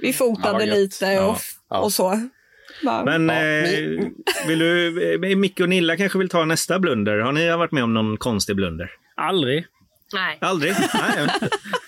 [0.00, 1.36] Vi fotade Ja, lite och, Ja,
[1.70, 1.78] ja.
[1.80, 2.20] och så.
[2.84, 7.18] Bara- Men Ja, eh, vill du, eh, Micke och Nilla kanske vill ta nästa blunder.
[7.18, 8.90] Har ni varit med om någon konstig blunder?
[9.16, 9.66] Aldrig.
[10.14, 10.38] Nej.
[10.40, 10.74] Aldrig?
[10.94, 11.28] Nej.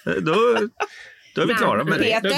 [0.20, 0.34] Då,
[1.36, 2.04] då är vi klara med det.
[2.22, 2.30] Peter?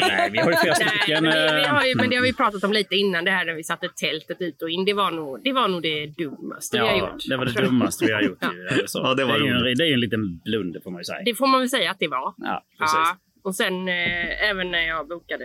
[0.00, 1.24] Nej, vi har ju flera Nej, stycken.
[1.24, 3.44] men, det, eh, har ju, men det har vi pratat om lite innan, det här
[3.44, 4.84] när vi satte tältet ut och in.
[4.84, 7.22] Det var nog det, var nog det dummaste vi har Ja, gjort.
[7.28, 8.38] det var det dummaste vi har gjort.
[8.86, 8.98] så.
[8.98, 11.22] Ja, det var är ju en, det är en liten blunder får man ju säga.
[11.24, 12.34] Det får man väl säga att det var.
[12.36, 12.94] Ja, precis.
[12.94, 13.16] Ja.
[13.44, 15.44] Och sen eh, även när jag bokade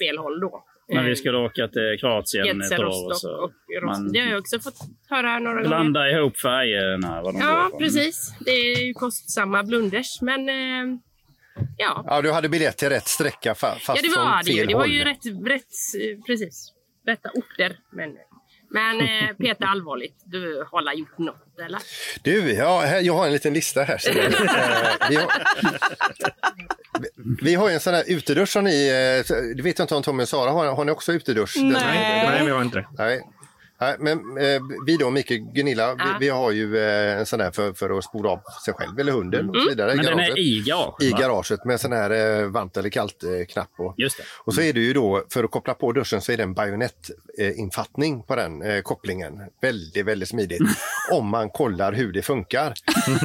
[0.00, 0.64] fel håll då.
[0.90, 3.52] När vi Eh, skulle åka till Kroatien ett år och så och
[3.84, 4.74] man Det har jag också fått
[5.10, 5.68] höra några gånger.
[5.68, 7.22] blanda ihop färgerna.
[7.22, 8.32] Vad de Ja, precis.
[8.40, 10.98] Det är ju kostsamma blunders, men eh,
[11.76, 12.04] ja.
[12.06, 14.66] Ja, du hade biljett till rätt sträcka fa- fast Ja, det från var det ju.
[14.66, 16.72] Det var ju rätt, rätt precis.
[17.06, 17.76] Rätta orter.
[17.92, 18.10] Men,
[18.70, 21.80] men eh, Peter, allvarligt, du har la gjort något, eller?
[22.22, 24.00] Du, ja, jag har en liten lista här.
[24.04, 24.20] du.
[25.10, 25.28] Eh, vi, har,
[27.42, 30.02] vi har ju en sån här utedusch som ni, eh, det vet jag inte om
[30.02, 31.56] Tommy och Sara har, har ni också utedusch?
[31.56, 31.72] Nej,
[32.26, 32.86] nej, vi har inte det.
[32.98, 33.22] Nej.
[33.80, 36.04] Nej, men eh, vi då, Micke, Gunilla, Ja.
[36.20, 38.98] vi, vi har ju eh, en sån där för, för att spola av sig själv
[39.00, 39.92] eller hunden och så vidare.
[39.92, 40.36] i Men den garaget.
[40.36, 41.02] är i garaget.
[41.02, 41.18] I va?
[41.18, 42.10] garaget med sån här
[42.40, 43.70] eh, varmt eller kallt eh, knapp.
[43.78, 44.22] Och, Just det.
[44.44, 46.54] och så är det ju då, för att koppla på duschen så är det en
[46.54, 49.40] bajonettinfattning på den eh, kopplingen.
[49.62, 50.62] Väldigt, väldigt smidigt.
[51.12, 52.72] om man kollar hur det funkar.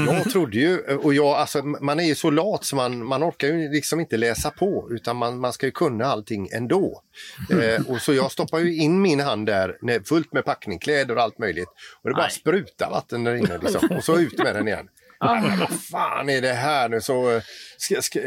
[0.08, 3.48] jag trodde ju, och jag, alltså, man är ju så lat så man, man orkar
[3.48, 7.02] ju liksom inte läsa på utan man, man ska ju kunna allting ändå.
[7.52, 11.16] Eh, och så jag stoppar ju in min hand där när, fullt med packning, kläder
[11.16, 11.70] och allt möjligt.
[12.02, 13.90] Och det bara sprutar vatten där inne liksom.
[13.98, 14.88] Och så ut med den igen.
[15.60, 17.02] Vad fan är det här nu?
[17.02, 17.44] Så, eh,
[17.84, 18.20] ska, ska,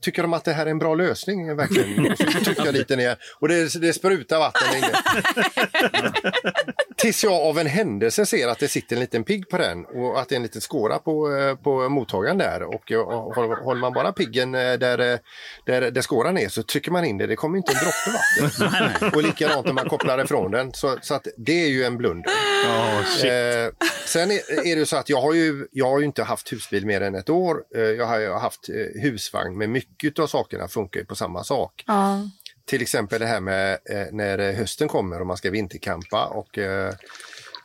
[0.00, 1.48] tycker de att det här är en bra lösning?
[1.48, 2.06] eh, Verkligen?
[2.12, 4.92] Och så trycker jag lite ner och det, det sprutar vatten inne.
[6.96, 10.20] Tills jag av en händelse ser att det sitter en liten pigg på den och
[10.20, 12.62] att det är en liten skåra på, eh, på mottagaren där.
[12.62, 15.18] Och, eh, och håller håller man bara piggen eh, där, eh,
[15.66, 17.26] där, där skåran är så trycker man in det.
[17.26, 19.08] Det kommer inte en droppe vatten.
[19.14, 20.72] och likadant när man kopplar ifrån den.
[20.72, 22.30] Så, så att det är ju en blunder.
[23.24, 23.72] Eh,
[24.06, 26.86] sen är, är det så att jag har ju, jag har ju inte haft husbil
[26.86, 27.56] mer än ett år.
[27.76, 31.44] Eh, jag har ju haft eh, husvagn, men mycket av sakerna funkar ju på samma
[31.44, 31.84] sak.
[31.86, 32.30] Ja.
[32.66, 36.58] Till exempel det här med eh, när eh, hösten kommer och man ska vinterkampa och
[36.58, 36.94] eh,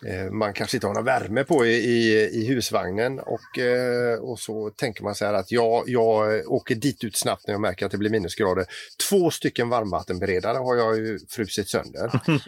[0.06, 4.39] eh, man kanske inte har någon värme på i, i, i husvagnen och, eh, och
[4.39, 7.86] så tänker man så här att jag, jag åker dit ut snabbt när jag märker
[7.86, 8.65] att det blir minusgrader.
[9.10, 12.41] Två stycken varmvattenberedare har jag ju frusit sönder och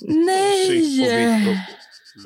[0.00, 0.70] Nej!
[0.70, 1.48] bytt,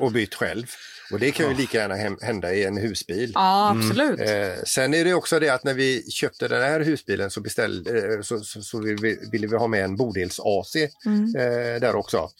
[0.00, 0.66] och, och bytt själv.
[1.12, 3.32] Och det kan ju lika gärna hända i en husbil.
[3.34, 4.20] Ja, absolut.
[4.20, 7.86] Eh, sen är det också det att när vi köpte den här husbilen så, beställ,
[7.86, 12.30] eh, så, så, så ville, vi, ville vi ha med en bodels-AC eh, där också.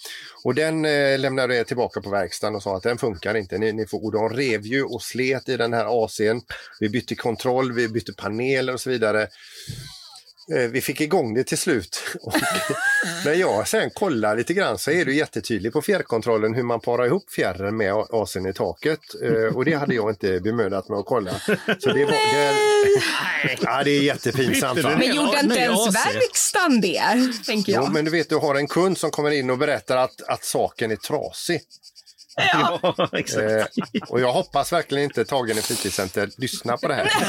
[0.45, 0.83] Och den
[1.21, 3.59] lämnade jag tillbaka på verkstaden och sa att den funkar inte.
[3.59, 6.41] Ni, ni får, och de rev ju och slet i den här AC'n.
[6.81, 9.29] Vi bytte kontroll, vi bytte paneler och så vidare.
[10.57, 12.03] Eh, Vi fick igång det till slut.
[12.23, 12.35] Och
[13.25, 17.07] när jag sen kollar lite grann så är det jättetydligt på fjärrkontrollen hur man parar
[17.07, 19.01] ihop fjärren med AC'n i taket.
[19.23, 21.31] Eh, Och det hade jag inte bemödat mig att kolla.
[21.79, 24.83] Så det, var, det, ja, det är jättepinsamt.
[24.83, 24.97] Va?
[24.99, 27.03] Men gjorde inte ens verkstaden det,
[27.47, 27.93] tänker Jo, jag.
[27.93, 30.91] men du vet, du har en kund som kommer in och berättar att, att saken
[30.91, 31.61] är trasig.
[32.37, 33.43] Ja, exakt.
[33.43, 33.65] Eh,
[34.09, 37.13] och jag hoppas verkligen inte Tagen i fritidscenter lyssnar på det här.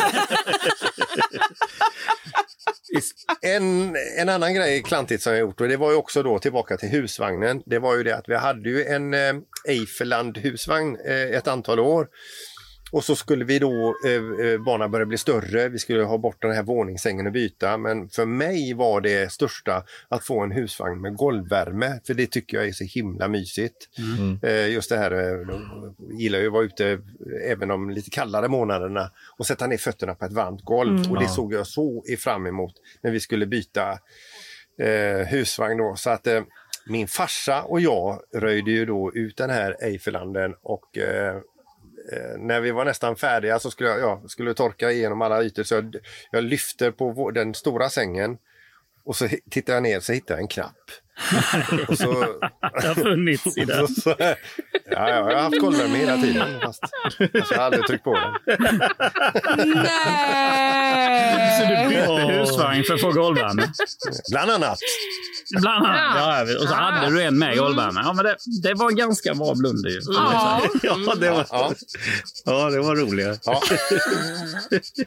[3.42, 6.78] En, en annan grej klantigt som jag gjort och det var ju också då tillbaka
[6.78, 7.64] till husvagnen.
[7.66, 9.34] Det var ju det att vi hade ju en eh,
[9.68, 12.08] Eifeland husvagn eh, ett antal år.
[12.94, 16.42] Och så skulle vi då, eh, eh, banan började bli större, vi skulle ha bort
[16.42, 17.78] den här våningssängen och byta.
[17.78, 22.58] Men för mig var det största att få en husvagn med golvvärme, för det tycker
[22.58, 23.90] jag är så himla mysigt.
[24.44, 27.00] Eh, just det här, eh, jag gillar ju att vara ute
[27.46, 31.12] även de lite kallare månaderna och sätta ner fötterna på ett varmt golv.
[31.12, 33.92] Och det såg jag så fram emot när vi skulle byta
[34.82, 35.96] eh, husvagn då.
[35.96, 36.42] Så att, eh,
[36.88, 41.42] min farsa och jag röjde ju då ut den här Eiffelanden och eh,
[42.12, 45.64] Eh, när vi var nästan färdiga så skulle jag ja, skulle torka igenom alla ytor
[45.64, 45.96] så jag,
[46.32, 48.38] jag lyfter på vår, den stora sängen
[49.04, 50.92] och så tittar jag ner så hittar jag en knapp.
[51.88, 52.26] och så,
[52.82, 53.88] Det har funnits i den.
[53.88, 54.36] så, ja,
[54.90, 56.84] ja, jag har haft golvvärme hela tiden fast,
[57.40, 58.34] fast jag har aldrig tryckt på den.
[59.84, 61.60] Nej!
[61.60, 63.72] Så du bytte husvagn för att få golvvärme?
[64.32, 64.80] Bland annat.
[65.62, 66.16] Bland annat.
[66.16, 66.42] Ja.
[66.64, 68.02] och så hade du en med golvvärme.
[68.06, 70.02] Ja, men det, det var ganska bra blunder ju.
[70.06, 70.62] Ja.
[70.84, 71.74] Ja, det var, Ja.
[72.46, 73.38] ja, det var roliga.
[73.46, 73.62] Ja.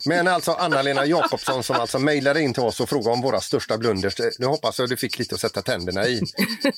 [0.04, 3.78] Men alltså Anna-Lena Jakobsson som alltså mejlade in till oss och frågade om våra största
[3.78, 4.14] blunders.
[4.38, 6.20] Nu hoppas jag du fick lite att sätta tänderna i.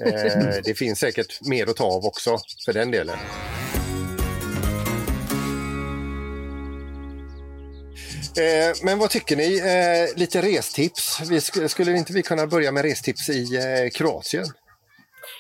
[0.01, 3.17] Eh, det finns säkert mer att ta av också för den delen.
[8.39, 9.59] Eh, men vad tycker ni?
[9.59, 11.21] Eh, lite restips.
[11.31, 14.45] Vi sk- skulle inte vi kunna börja med restips i eh, Kroatien?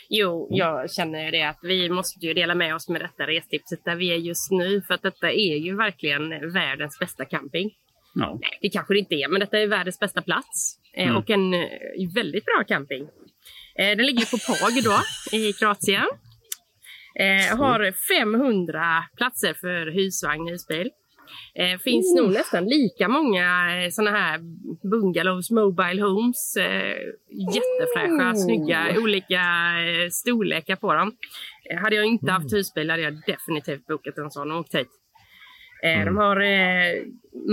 [0.08, 3.96] Jo, jag känner det att vi måste ju dela med oss med detta restipset där
[3.96, 4.82] vi är just nu.
[4.86, 7.70] För att detta är ju verkligen världens bästa camping.
[8.14, 8.38] Ja.
[8.42, 10.74] Nej, det kanske det inte är, men detta är världens bästa plats.
[10.94, 11.16] Eh, Mm.
[11.16, 11.60] Och en eh,
[12.14, 13.06] väldigt bra camping.
[13.78, 14.96] Eh, Den ligger på Pag då,
[15.36, 16.08] i Kroatien.
[17.20, 20.90] Eh, har 500 platser för husvagn, husbil.
[21.54, 24.38] Eh, finns nog nästan lika många eh, såna här
[24.90, 26.56] bungalows, mobile homes.
[26.56, 26.96] Eh,
[27.54, 29.40] jättefräscha, snygga, olika
[29.86, 31.12] eh, storlekar på dem.
[31.70, 34.88] Eh, hade jag inte haft husbil hade jag definitivt bokat en sån och åkt hit.
[35.82, 37.02] Eh, De har eh,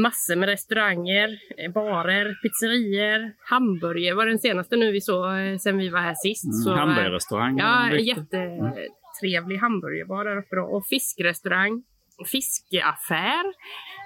[0.01, 5.25] massor med restauranger, eh, barer, pizzerior, hamburgare var den senaste nu vi såg
[5.61, 6.63] sen vi var här sist.
[6.63, 7.57] Så, eh, Hamburgerrestaurang.
[7.57, 10.61] Ja, jättetrevlig hamburgerbar där uppe då.
[10.61, 11.83] Och fiskrestaurang,
[12.31, 13.43] fiskeaffär,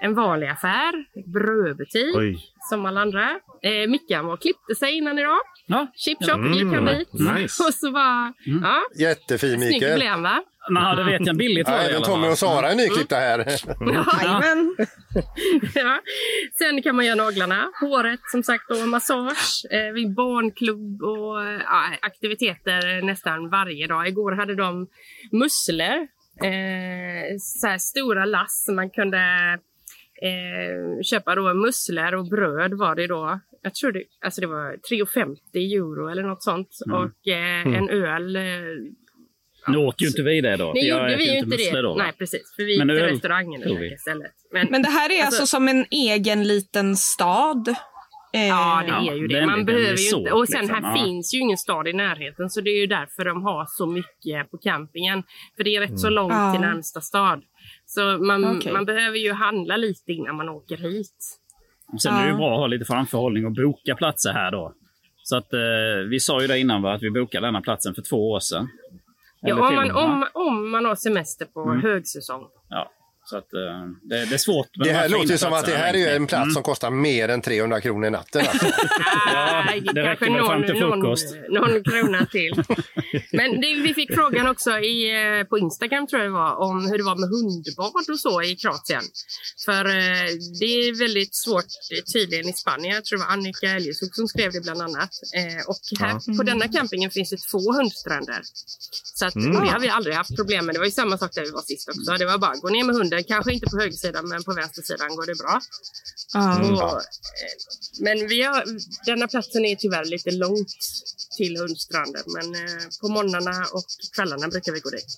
[0.01, 0.93] en vanlig affär,
[1.33, 2.37] brödbutik Oj.
[2.69, 3.29] som alla andra.
[3.61, 5.37] Eh, Mickan var och klippte sig innan idag.
[5.67, 5.87] Ja.
[5.95, 7.13] Chip shop Mm, gick han dit.
[7.13, 7.63] nice.
[7.67, 9.95] Och så var, ja, Jättefin snygg Mikael.
[9.99, 10.43] blev han va?
[10.69, 11.37] Nej, det vet jag.
[11.37, 13.39] Billigt var det även Tommy och Sara är nyklippta här.
[13.79, 14.75] Jajamän.
[15.75, 16.01] ja.
[16.57, 21.83] Sen kan man göra naglarna, håret som sagt och massage, eh, barnklubb och eh, ja,
[22.01, 24.07] aktiviteter nästan varje dag.
[24.07, 24.87] Igår hade de
[25.31, 25.97] musslor,
[26.43, 29.17] eh, så här stora lass som man kunde
[30.21, 33.39] eh, köpa då musslor och bröd var det då.
[33.61, 36.69] Jag tror det, alltså det var 3,50 euro eller något sånt.
[36.91, 38.37] Och eh, en öl.
[39.75, 40.73] Eh, Nu åt ju inte vi det då.
[40.73, 41.81] det jag gjorde vi ju inte det.
[41.81, 41.95] Då?
[41.97, 43.93] Nej precis, för vi gick till restaurangen vi.
[43.93, 44.31] istället.
[44.53, 47.67] Men, Men det här är alltså, Alltså- som en egen liten stad.
[48.33, 50.31] Eh, Ja, det Ja, är ju det Man behöver ju inte.
[50.31, 50.83] Och sen liksom.
[50.83, 51.03] här Ja.
[51.05, 54.51] finns ju ingen stad i närheten, så det är ju därför de har så mycket
[54.51, 55.23] på campingen.
[55.57, 56.51] För det är rätt så långt Ja.
[56.51, 57.41] till närmsta stad.
[57.85, 58.73] Så man, Okej.
[58.73, 61.15] man behöver ju handla lite innan man åker hit.
[61.93, 64.73] Och Sen är det ju bra att ha lite framförhållning och boka platser här då.
[65.23, 65.59] Så att eh,
[66.09, 68.67] vi sa ju det innan va, att vi bokade denna platsen för två år sedan.
[69.41, 71.81] Ja, om, man, om, om man har semester på Mm.
[71.81, 72.47] högsäsong.
[72.69, 72.91] Ja,
[73.29, 73.59] så att eh,
[74.09, 74.67] det, det är svårt.
[74.77, 76.53] med Det de här låter ju som att det här är en plats Mm.
[76.53, 78.41] som kostar mer än 300 kronor i natten.
[78.49, 78.65] Alltså.
[79.33, 81.35] Ja, det kanske räcker väl fram till frukost.
[81.49, 82.53] Någon, någon krona till.
[83.31, 84.97] Men det, vi fick frågan också i,
[85.39, 88.41] eh, på Instagram tror jag det var om hur det var med hundbad och så
[88.41, 89.03] i Kroatien.
[89.65, 90.27] För eh,
[90.59, 91.65] det är väldigt svårt
[92.13, 92.95] tydligen i Spanien.
[92.95, 95.11] Jag tror det var Annika Elgeskog som skrev det bland annat.
[95.39, 98.39] Eh, och här på denna campingen finns det två hundstränder.
[99.19, 99.51] Så att, Mm.
[99.65, 100.75] det har vi aldrig haft problem med.
[100.75, 102.11] Det var ju samma sak där vi var sist också.
[102.19, 105.25] Det var bara gå ner med hunden, kanske inte på högersidan men på vänstersidan går
[105.25, 105.61] det bra.
[106.33, 106.59] Ja.
[106.61, 107.01] Och, eh,
[107.99, 108.65] men vi har,
[109.05, 110.77] denna platsen är tyvärr lite långt
[111.37, 112.23] till hundstranden.
[112.27, 115.17] Men eh, på morgnarna och kvällarna brukar vi gå dit.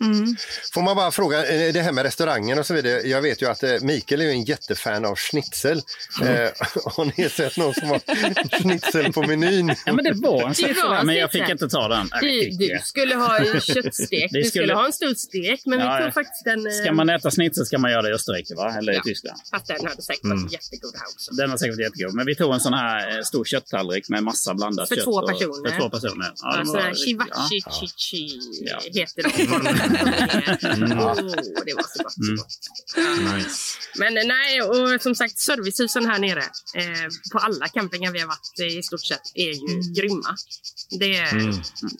[0.00, 0.36] Mm.
[0.74, 3.00] Får man bara fråga, eh, det här med restaurangen och så vidare.
[3.08, 5.82] Jag vet ju att eh, Mikael är en jättefan av schnitzel.
[6.20, 6.34] Mm.
[6.44, 6.50] Eh,
[6.84, 8.00] har ni sett någon som har
[8.60, 9.74] schnitzel på menyn?
[9.86, 12.10] Ja, men det var en Det schnitzel men jag fick inte ta den.
[12.20, 14.30] Du, du skulle ha en köttstek.
[14.38, 15.60] Du skulle ha en stor stek.
[15.66, 16.72] Men Ja, vi tog faktiskt en...
[16.72, 18.74] Ska man äta schnitzel ska man göra det i Österrike va?
[18.78, 19.00] eller Ja.
[19.00, 19.38] i Tyskland.
[19.50, 21.30] Fast den hade säkert varit jättegod här också.
[21.34, 22.14] Den var säkert jättegod.
[22.14, 25.04] Men vi tog en sån här stor kötttallrik med massa blandat För kött.
[25.04, 25.70] två och- personer.
[25.70, 26.32] För två personer.
[26.42, 27.72] Ja, här var- chivachi ja.
[27.80, 28.78] chichi Ja.
[28.94, 29.87] heter de.
[29.88, 30.98] Mm.
[30.98, 31.14] Oh,
[31.66, 32.12] det var så gott.
[32.12, 32.36] Så Mm.
[32.36, 33.34] gott.
[33.36, 33.78] Nice.
[33.98, 36.40] Men nej, och som sagt servicehusen här nere
[36.74, 40.30] eh, på alla campingar vi har varit i stort sett är ju grymma.
[41.00, 41.50] Det, Mm.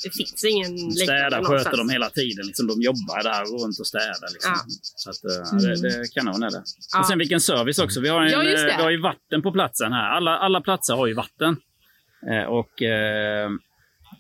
[0.05, 2.47] det finns ingen liknande Städa sköter de hela tiden.
[2.47, 4.33] Liksom, de jobbar där runt och städar.
[4.33, 4.53] Liksom.
[4.55, 4.61] Ja.
[4.97, 6.63] Så att, eh, det, det är kanon är det.
[6.93, 7.01] Ja.
[7.01, 8.01] Och sen vilken service också.
[8.01, 10.11] Vi har, en, Ja, eh, vi har ju vatten på platsen här.
[10.17, 11.57] Alla, alla platser har ju vatten.
[12.33, 13.51] Eh, och eh,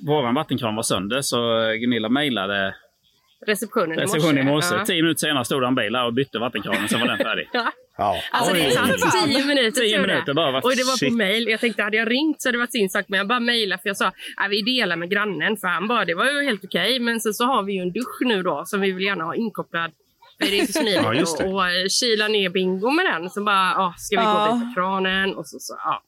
[0.07, 1.37] våran vattenkran var sönder så
[1.81, 2.75] Gunilla mejlade
[3.46, 4.74] receptionen, Reception i morse.
[4.74, 4.85] Ja.
[4.85, 7.48] Tio minuter senare stod det en bil där och bytte vattenkranen, sen var den färdig.
[7.53, 7.72] Ja.
[8.01, 8.20] Ja.
[8.31, 8.70] Alltså det Oj.
[8.72, 10.48] satt tio minuter Tio minuter bara?
[10.48, 11.09] Och det var Shit.
[11.09, 11.48] på mail.
[11.48, 13.05] Jag tänkte hade jag ringt så hade det varit sin sak.
[13.09, 15.57] Men jag bara mejlade för jag sa att vi delar med grannen.
[15.57, 17.01] För han bara det var ju helt okej.
[17.01, 19.35] Men sen så har vi ju en dusch nu då som vi vill gärna ha
[19.35, 19.90] inkopplad.
[20.38, 20.83] Det är så.
[20.87, 21.44] Ja, just det.
[21.44, 23.31] och, och kyla ner bingo med den.
[23.31, 24.48] Så bara, ah, ska vi gå Ja.
[24.53, 25.37] och byta kranen?
[25.37, 26.03] Och så, så, ja.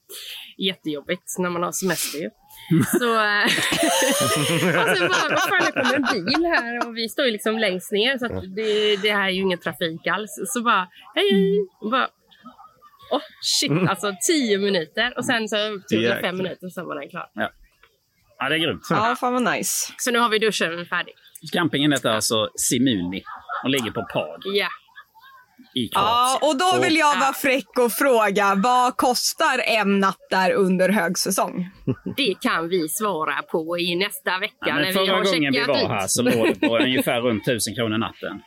[0.57, 2.29] Jättejobbigt när man har semester ju.
[2.99, 3.43] Så, eh,
[4.81, 7.57] och sen bara, vad fan det kommer en bil här och vi står ju liksom
[7.59, 10.31] längst ner så att det, det här är ju ingen trafik alls.
[10.47, 11.67] Så bara, hej hej.
[11.81, 12.05] Och bara,
[13.11, 15.55] oh, shit, alltså tio minuter och sen så
[15.89, 17.27] tog det fem minuter och sen var den klar.
[18.39, 18.87] Ja, det är grymt.
[18.89, 19.93] Ja, fan vad nice.
[19.97, 21.13] Så nu har vi duschen färdig.
[21.53, 23.23] Campingen heter alltså Simuni
[23.63, 24.67] och ligger på Pag Ja.
[25.75, 25.99] i Ja,
[26.41, 26.49] Kroatien.
[26.49, 31.69] och då vill jag vara fräck och fråga, vad kostar en natt där under högsäsong?
[32.17, 35.59] Det kan vi svara på i nästa vecka Ja, när vi förra har gången vi
[35.59, 35.87] checkat var ut.
[35.87, 38.41] här så låg det på ungefär runt 1000 kronor natten.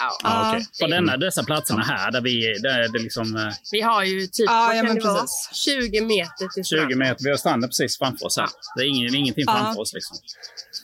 [0.00, 0.18] Ja.
[0.22, 0.64] Ja, okej.
[0.80, 4.20] På denna, dessa platserna här, där vi där är det liksom eh, Vi har ju
[4.26, 5.20] typ Ja, vad ja, kan men det vara?
[5.20, 5.64] precis.
[5.90, 6.98] 20 meter till 20 stranden.
[6.98, 7.24] meter.
[7.24, 8.48] Vi har stranden precis framför oss här.
[8.76, 9.52] Det är ingen, ingenting Ja.
[9.58, 9.92] framför oss.
[9.94, 10.16] Liksom.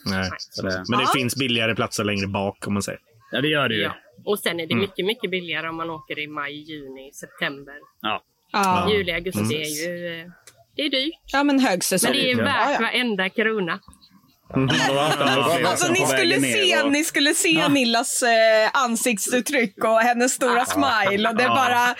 [0.05, 0.29] Nej.
[0.55, 1.11] Det, Men det Ja.
[1.15, 2.99] finns billigare platser längre bak om man säger.
[3.31, 3.81] Ja, det gör det ju.
[3.81, 3.95] Ja.
[4.25, 4.79] Och sen är det Mm.
[4.81, 7.73] mycket, mycket billigare om man åker i maj, juni, september.
[8.01, 8.23] Ja.
[8.51, 9.51] Ja, Juli, augusti Mm.
[9.51, 10.19] är ju...
[10.21, 10.25] eh,
[10.75, 11.13] Det är dyrt.
[11.33, 12.11] ja men högsäsong.
[12.11, 13.79] Men det är värt Ja, varenda krona.
[15.65, 21.29] Alltså, ni, skulle se, ni skulle se Nillas eh, ansiktsuttryck och hennes stora smile.
[21.29, 21.95] Och det är bara...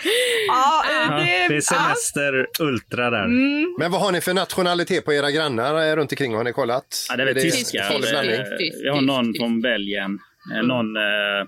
[0.48, 1.60] Ja, eh, Ja, det, det är ja.
[1.60, 3.26] semester ultra där.
[3.78, 6.34] Men vad har ni för nationalitet på era grannar eh, runt omkring?
[6.34, 7.06] Har ni kollat?
[7.08, 7.82] Ja, det är väl tyskar.
[7.82, 8.36] farlig Tysk, blandning?
[8.36, 10.18] tysk, tysk, Vi har någon från Belgien,
[10.54, 11.40] eh, någon, eh,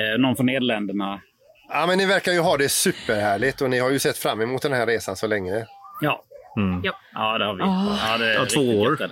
[0.00, 1.20] eh, någon från Nederländerna.
[1.72, 4.62] Ja, men ni verkar ju ha det superhärligt och ni har ju sett fram emot
[4.62, 5.66] den här resan så länge.
[6.00, 6.24] Ja,
[6.56, 6.80] Mm.
[6.84, 6.92] Ja.
[7.14, 7.60] ja det har vi.
[7.62, 9.00] Ja, det är Ja, två år.
[9.00, 9.10] gött.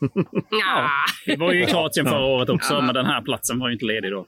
[0.50, 0.88] Ja.
[1.26, 3.84] Vi var ju i Kroatien förra året också, men den här platsen var ju inte
[3.84, 4.26] ledig då.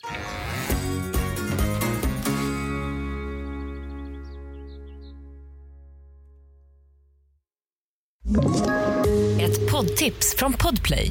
[9.41, 11.11] Ett poddtips från Podplay.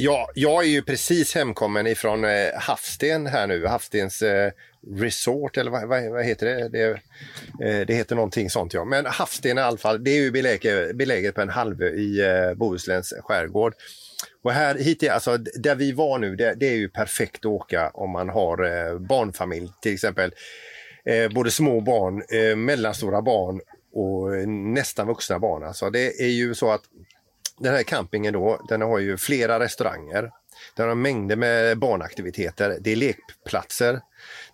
[0.00, 3.66] Ja, jag är ju precis hemkommen ifrån eh, Havsten här nu.
[3.66, 4.52] Havstens eh,
[4.96, 6.68] Resort eller vad, vad, vad heter det?
[6.68, 6.88] Det,
[7.66, 8.84] eh, det heter någonting sånt ja.
[8.84, 12.54] Men Havsten i alla fall, det är ju beläget, beläget på en halvö i eh,
[12.54, 13.74] Bohusläns skärgård.
[14.42, 17.44] Och här hit är, alltså, där vi var nu, det, det är ju perfekt att
[17.44, 20.34] åka om man har eh, barnfamilj till exempel.
[21.04, 23.60] Eh, både små barn, eh, mellanstora barn
[23.92, 25.64] och eh, nästan vuxna barn.
[25.64, 26.82] Alltså, det är ju så att
[27.58, 30.30] den här campingen då, den har ju flera restauranger.
[30.74, 32.78] Den har mängder med barnaktiviteter.
[32.80, 34.00] Det är lekplatser,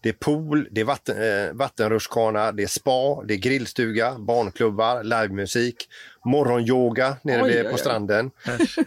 [0.03, 5.03] det är pool, det är vatten, eh, vattenrutschkana, det är spa, det är grillstuga, barnklubbar,
[5.03, 5.89] livemusik,
[6.25, 7.79] morgonyoga nere Oj, vid, oj, på oj.
[7.79, 8.31] stranden,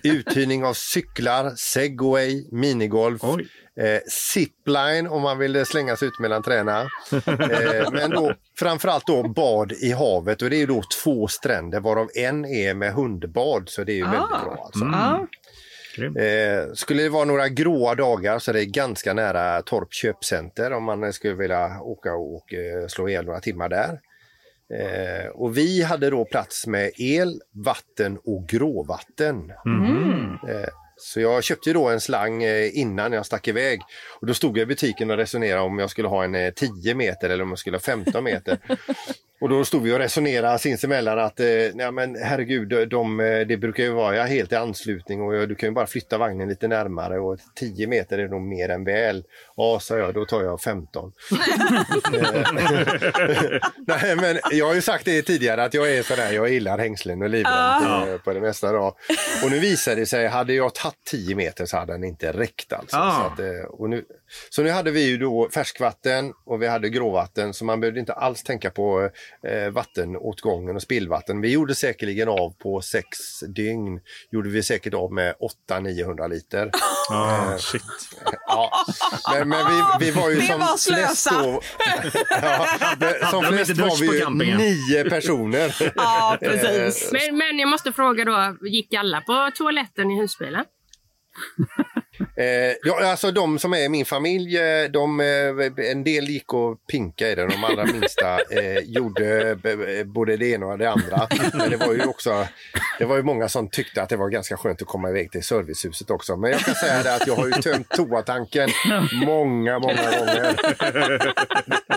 [0.03, 3.47] uthyrning av cyklar, segway, minigolf, Oj.
[3.79, 6.81] Eh, zipline om man vill slänga sig ut mellan träna.
[6.81, 11.79] Eh, men då framförallt då bad i havet och det är ju då två stränder
[11.79, 14.43] varav en är med hundbad så det är ju väldigt Ah.
[14.43, 14.63] bra.
[14.65, 14.85] Alltså.
[14.85, 15.27] Ja.
[16.21, 20.83] Eh, skulle det vara några gråa dagar så är det ganska nära Torp köpcenter om
[20.83, 23.99] man skulle vilja åka och eh, slå ihjäl några timmar där.
[24.73, 29.51] Eh, och vi hade då plats med el, vatten och gråvatten.
[30.49, 33.81] Eh, så jag köpte ju då en slang eh, innan jag stack iväg.
[34.21, 36.95] Och då stod jag i butiken och resonerade om jag skulle ha en eh, 10
[36.95, 38.57] meter eller om jag skulle ha 15 meter.
[39.41, 43.47] Och då stod vi och resonerade sinsemellan att eh, nej men herregud, de, de, eh,
[43.47, 46.67] det brukar ju vara helt i anslutning och du kan ju bara flytta vagnen lite
[46.67, 49.23] närmare och 10 meter är nog mer än väl.
[49.55, 51.11] Ja, sa jag, då tar jag 15.
[53.87, 57.21] nej, men jag har ju sagt det tidigare att jag är sådär, jag gillar hängslen
[57.21, 58.71] och livrem eh, på det mesta.
[58.71, 58.95] Då.
[59.43, 62.73] Och nu visade det sig, hade jag tagit 10 meter så hade den inte räckt
[62.73, 62.97] alltså.
[62.97, 63.11] Ah.
[63.11, 64.03] Så att, eh, och nu,
[64.49, 68.13] Så nu hade vi ju då färskvatten och vi hade gråvatten så man behövde inte
[68.13, 69.09] alls tänka på
[69.47, 71.41] eh, vattenåtgången och spillvatten.
[71.41, 73.17] Vi gjorde säkerligen av på sex
[73.55, 73.99] dygn,
[74.31, 75.35] gjorde vi säkert av med
[75.69, 76.71] 800-900 liter.
[77.09, 77.81] Ah, shit.
[78.47, 78.85] Ja,
[79.33, 81.61] men, men vi, vi var ju Det som var flest då.
[82.29, 82.67] ja,
[82.99, 85.91] men som flest var vi ju nio personer.
[85.95, 87.11] Ja, precis.
[87.11, 90.65] Men, men jag måste fråga då, gick alla på toaletten i husbilen?
[92.35, 96.53] Eh, ja, alltså de som är i min familj, eh, de, eh, en del gick
[96.53, 100.89] och pinka i det, de allra minsta eh, gjorde eh, både det ena och det
[100.89, 101.27] andra.
[101.53, 102.47] Men det var ju också,
[102.99, 105.43] det var ju många som tyckte att det var ganska skönt att komma iväg till
[105.43, 106.35] servicehuset också.
[106.37, 108.69] Men jag kan säga det att jag har ju tömt toatanken
[109.25, 110.55] många, många gånger.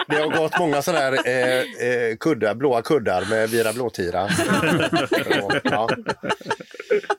[0.09, 4.29] Det har gått många sådana här eh, kuddar, blåa kuddar med Vira Blåtira.
[5.63, 5.89] Ja.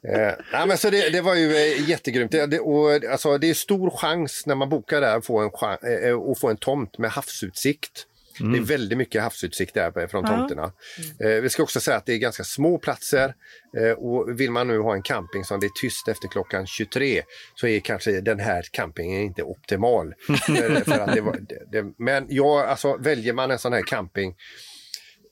[0.08, 2.32] Eh, nej, men så det, det var ju eh, jättegrymt.
[2.32, 5.52] Det, det, och, alltså, det är stor chans när man bokar där att få en,
[5.64, 8.08] eh, eh, att få en tomt med havsutsikt.
[8.40, 10.72] Det är väldigt mycket havsutsikt där från tomterna.
[11.20, 13.34] Eh, vi ska också säga att det är ganska små platser
[13.78, 17.22] eh, och vill man nu ha en camping som det är tyst efter klockan 23
[17.56, 20.14] så är kanske den här campingen inte optimal.
[20.28, 23.82] för, för att det var, det, det, men ja, alltså, väljer man en sån här
[23.82, 24.36] camping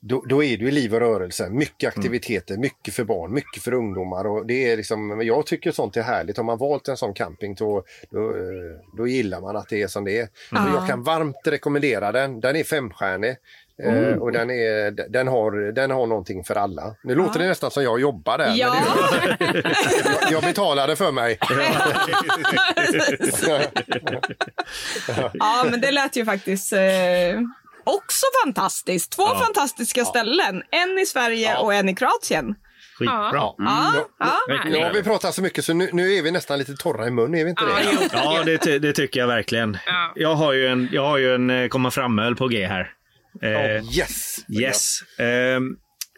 [0.02, 3.74] då, då är det ju liv och rörelse, mycket aktiviteter, mycket för barn, mycket för
[3.74, 4.28] ungdomar.
[4.28, 6.38] Och det är liksom, jag tycker sånt är härligt.
[6.38, 9.88] Har man valt en sån camping då, då, eh, då gillar man att det är
[9.88, 10.26] som det är.
[10.50, 12.39] Så jag kan varmt rekommendera den.
[12.39, 13.36] Den är femstjärnig.
[13.84, 16.95] eh, Och den, är, den, har, den har någonting för alla.
[17.04, 18.54] Nu låter det nästan som jag jobbar där.
[18.56, 18.76] Ja.
[19.39, 19.64] Det,
[20.22, 21.38] jag, jag betalade för mig.
[25.34, 26.80] ja, men det lät ju faktiskt eh,
[27.97, 29.11] också fantastiskt.
[29.11, 30.63] Två fantastiska ställen.
[30.71, 32.55] En i Sverige och en i Kroatien.
[32.99, 33.31] Skitbra.
[33.31, 33.55] Ja,
[34.19, 34.39] ja.
[34.65, 37.11] Nu har vi pratat så mycket så nu, nu är vi nästan lite torra i
[37.11, 38.09] mun, är vi inte Ja, det?
[38.13, 39.77] Ja, det, ty- det tycker jag verkligen.
[39.85, 40.11] Ja.
[40.15, 42.91] Jag har ju en, jag har ju en eh, komma fram-öl på G här.
[43.43, 44.35] Eh, Yes!
[44.61, 44.99] Yes.
[45.19, 45.63] Ehm,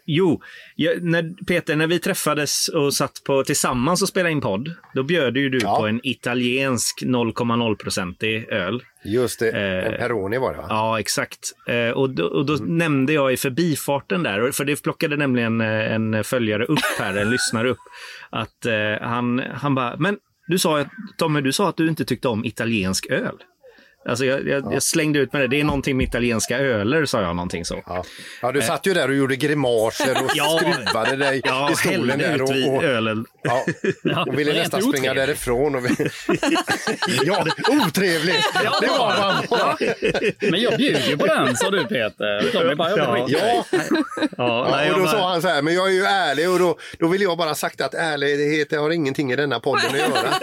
[0.06, 0.42] jo,
[0.76, 5.02] jag, när, Peter, när vi träffades och satt på, tillsammans och spelade in podd, då
[5.02, 5.78] bjöd ju du Ja.
[5.78, 8.82] på en italiensk 0,0-procentig öl.
[9.04, 10.66] Just det, Eh, en Peroni var det va?
[10.68, 11.38] Ja, exakt.
[11.68, 15.92] Eh, och då, och då nämnde jag i förbifarten där, för det plockade nämligen eh,
[15.94, 17.78] en följare upp här, en lyssnare upp,
[18.30, 18.72] att eh,
[19.08, 20.16] han, han bara, men
[20.48, 20.84] du sa,
[21.18, 23.36] Tommy, du sa att du inte tyckte om italiensk öl.
[24.08, 25.48] Alltså jag, jag, jag slängde ut med det.
[25.48, 27.82] Det är någonting med italienska öler, sa jag någonting så.
[27.86, 28.04] Ja.
[28.42, 30.60] ja, du satt ju där och gjorde grimaser och Ja.
[30.60, 33.24] skruvade dig Ja, i stolen där och, och, ölen.
[33.42, 33.64] ja,
[34.26, 35.26] och ville nästan springa otrevligt.
[35.26, 35.74] därifrån.
[35.74, 35.82] Och
[37.24, 37.46] ja,
[37.86, 38.44] otrevligt!
[38.80, 39.76] Det var man.
[40.50, 42.74] Men jag bjuder ju på den, sa du Peter.
[42.76, 43.26] Bara, Ja.
[43.28, 43.64] Ja,
[44.38, 46.78] Ja, ja, och då sa han så här, men jag är ju ärlig och då,
[46.98, 50.34] då vill jag bara sagt att ärlighet har ingenting i denna podden att göra.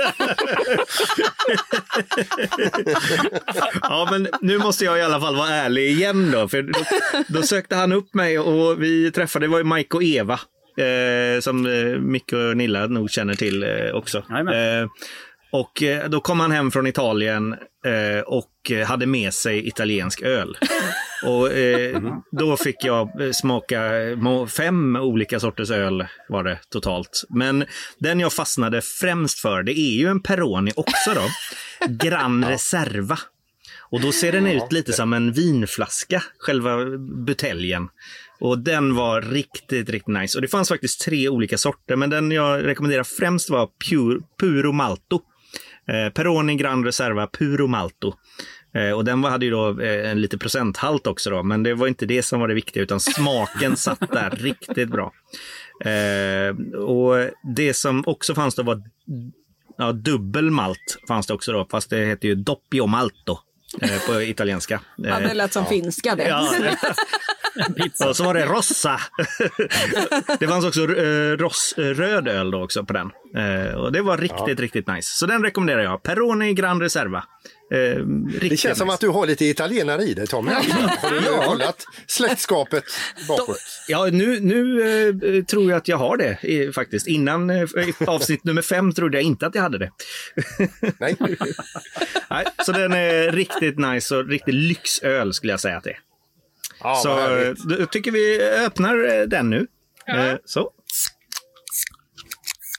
[3.81, 6.47] Ja, men nu måste jag i alla fall vara ärlig igen då.
[6.47, 6.79] För då,
[7.27, 10.39] då sökte han upp mig och vi träffade, det var ju Mike och Eva.
[10.77, 14.17] Eh, som eh, Micke och Nilla nog känner till eh, också.
[14.17, 14.87] Eh,
[15.51, 17.53] och eh, då kom han hem från Italien
[17.85, 18.51] eh, och
[18.85, 20.57] hade med sig italiensk öl.
[21.25, 21.49] Och
[22.31, 23.91] då fick jag smaka
[24.57, 27.23] fem olika sorters öl var det totalt.
[27.29, 27.65] Men
[27.99, 31.21] den jag fastnade främst för, det är ju en Peroni också då.
[31.87, 33.19] Gran Reserva.
[33.91, 36.85] Och då ser den ut lite som en vinflaska, själva
[37.25, 37.89] buteljen.
[38.39, 40.37] Och den var riktigt, riktigt nice.
[40.37, 44.71] Och det fanns faktiskt tre olika sorter, men den jag rekommenderar främst var Pure, Puro
[44.71, 45.21] Malto.
[45.87, 48.13] Eh, Peroni Gran Reserva Puro Malto.
[48.75, 51.73] Eh, och den var, hade ju då eh, en lite procenthalt också då, men det
[51.73, 55.13] var inte det som var det viktiga, utan smaken satt där riktigt bra.
[55.85, 58.81] Eh, och det som också fanns då var
[59.77, 63.39] ja, dubbel malt fanns det också då, fast det heter ju doppio malto
[64.07, 64.81] på italienska.
[64.95, 66.27] Ja, det lät som finska det.
[66.27, 66.53] Ja.
[68.07, 68.99] Och så var det rossa.
[70.39, 73.11] det fanns också eh, ross, eh, röd öl då också på den.
[73.37, 75.17] Eh, och det var riktigt, riktigt nice.
[75.17, 76.03] Så den rekommenderar jag.
[76.03, 77.23] Peroni Gran Reserva.
[77.73, 78.03] Eh,
[78.49, 78.93] Det känns som nice.
[78.95, 80.51] att du har lite italienare i dig Tommy.
[80.51, 81.11] Har
[81.41, 82.83] du kollat släktskapet
[83.27, 83.57] bakåt?
[83.87, 84.81] Ja, nu, nu
[85.37, 87.07] eh, tror jag att jag har det eh, faktiskt.
[87.07, 87.67] Innan eh,
[88.07, 89.91] avsnitt nummer fem trodde jag inte att jag hade det.
[90.97, 91.15] Nej.
[92.29, 95.99] Nej, så den är riktigt nice och riktigt lyxöl skulle jag säga att det är.
[96.83, 99.67] Ja, så eh, då tycker vi öppnar eh, den nu.
[100.07, 100.71] Eh, Så.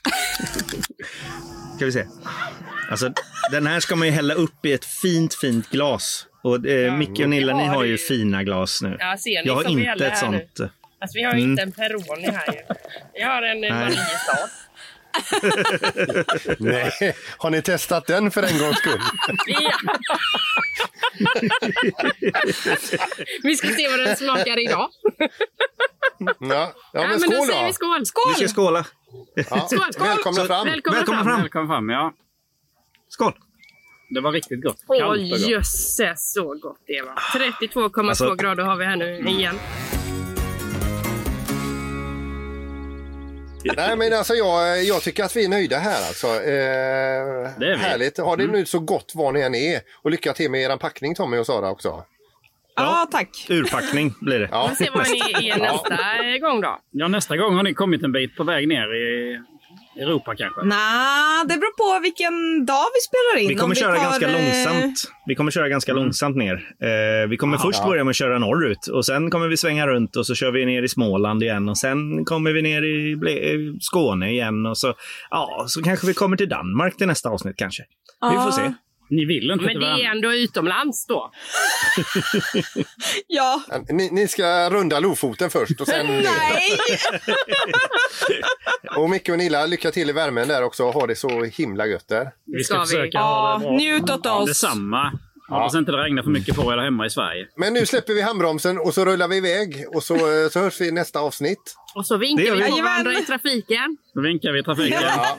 [1.75, 2.05] Ska vi se.
[2.91, 3.13] Alltså,
[3.51, 6.27] den här ska man ju hälla upp i ett fint, fint glas.
[6.43, 8.97] Och eh, Micke och Nilla, Ja, ni har ju fina glas nu.
[8.99, 10.17] Ja, ser ni Jag har inte ett nu?
[10.19, 10.71] sånt.
[11.01, 11.51] Alltså, vi har ju Mm.
[11.51, 12.59] inte en Peroni här ju.
[13.13, 13.71] Vi har en Nej.
[13.71, 14.49] Mariestad.
[16.59, 18.99] Nej, har ni testat den för en gångs skull?
[19.47, 19.71] Ja.
[23.43, 24.89] vi ska se vad den smakar idag.
[26.17, 27.99] Ja, ja Ja, men men skål då säger vi skål.
[28.39, 28.85] Vi ska skåla.
[29.35, 29.43] Ja.
[29.43, 30.07] Skål, skål.
[30.07, 30.65] Välkomna fram!
[30.67, 31.25] Välkomna, Välkomna fram.
[31.25, 31.41] fram.
[31.41, 32.13] Välkommen fram, ja.
[33.09, 33.33] Skål!
[34.09, 34.77] Det var riktigt gott.
[34.87, 35.15] Åh
[35.49, 37.15] jösses så gott det var.
[37.15, 39.55] 32,2 Alltså- grader har vi här nu igen.
[43.77, 46.27] Nej, men alltså jag, jag tycker att vi är nöjda här alltså.
[46.27, 47.75] Eh, är vi.
[47.75, 48.17] Härligt.
[48.17, 49.81] Ha det nu så gott var ni än är.
[50.01, 52.03] Och lycka till med er packning Tommy och Sara också.
[52.75, 53.29] Ja, tack.
[53.49, 54.49] Urpackning blir det.
[54.51, 54.69] Ja.
[54.79, 56.79] Vi får se vad ni är nästa gång då.
[56.91, 59.39] Ja, nästa gång har ni kommit en bit på väg ner i
[60.01, 60.61] Europa kanske.
[60.63, 63.49] Nej, det beror på vilken dag vi spelar in.
[63.49, 65.11] Vi kommer Om köra tar, ganska eh, långsamt.
[65.25, 66.53] Vi kommer köra ganska långsamt ner.
[66.53, 70.15] Eh, vi kommer först börja med att köra norrut och sen kommer vi svänga runt
[70.15, 73.53] och så kör vi ner i Småland igen och sen kommer vi ner i Ble-
[73.53, 74.93] eh, Skåne igen och så,
[75.29, 77.83] ja, så kanske vi kommer till Danmark till nästa avsnitt kanske.
[78.31, 78.73] Vi får se.
[79.11, 81.31] Ni vill inte Men det är ändå utomlands då.
[83.27, 83.61] Ja.
[83.89, 86.05] Ni, ni ska runda Lofoten först och sen...
[86.07, 86.77] Nej!
[88.97, 90.83] och Micke och Nilla, lycka till i värmen där också.
[90.91, 92.31] Ha det så himla gött där.
[92.45, 92.85] Vi ska ska vi.
[92.87, 93.77] försöka ha Ja, det bra.
[93.77, 94.47] njut åt Ja, oss.
[94.47, 95.11] detsamma.
[95.49, 97.47] Hoppas inte det regnar för mycket på er hemma i Sverige.
[97.55, 100.81] Men nu släpper vi handbromsen och så rullar vi iväg och så, eh, så hörs
[100.81, 101.75] vi i nästa avsnitt.
[101.95, 102.69] Och så vinkar vi vi.
[102.71, 103.97] på varandra i trafiken.
[104.15, 104.99] Då vinkar vi i trafiken.
[105.01, 105.37] Ja.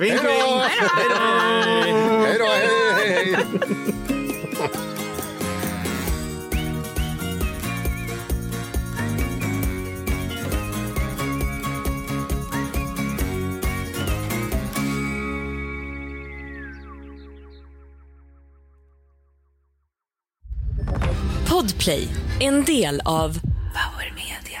[0.00, 0.62] Vink, Hej då!
[1.84, 1.98] vink.
[2.26, 2.44] Hej då!
[2.46, 4.76] Hej, hej, hej!
[21.48, 22.08] Podplay,
[22.40, 23.38] en del av
[23.72, 24.60] Power Media.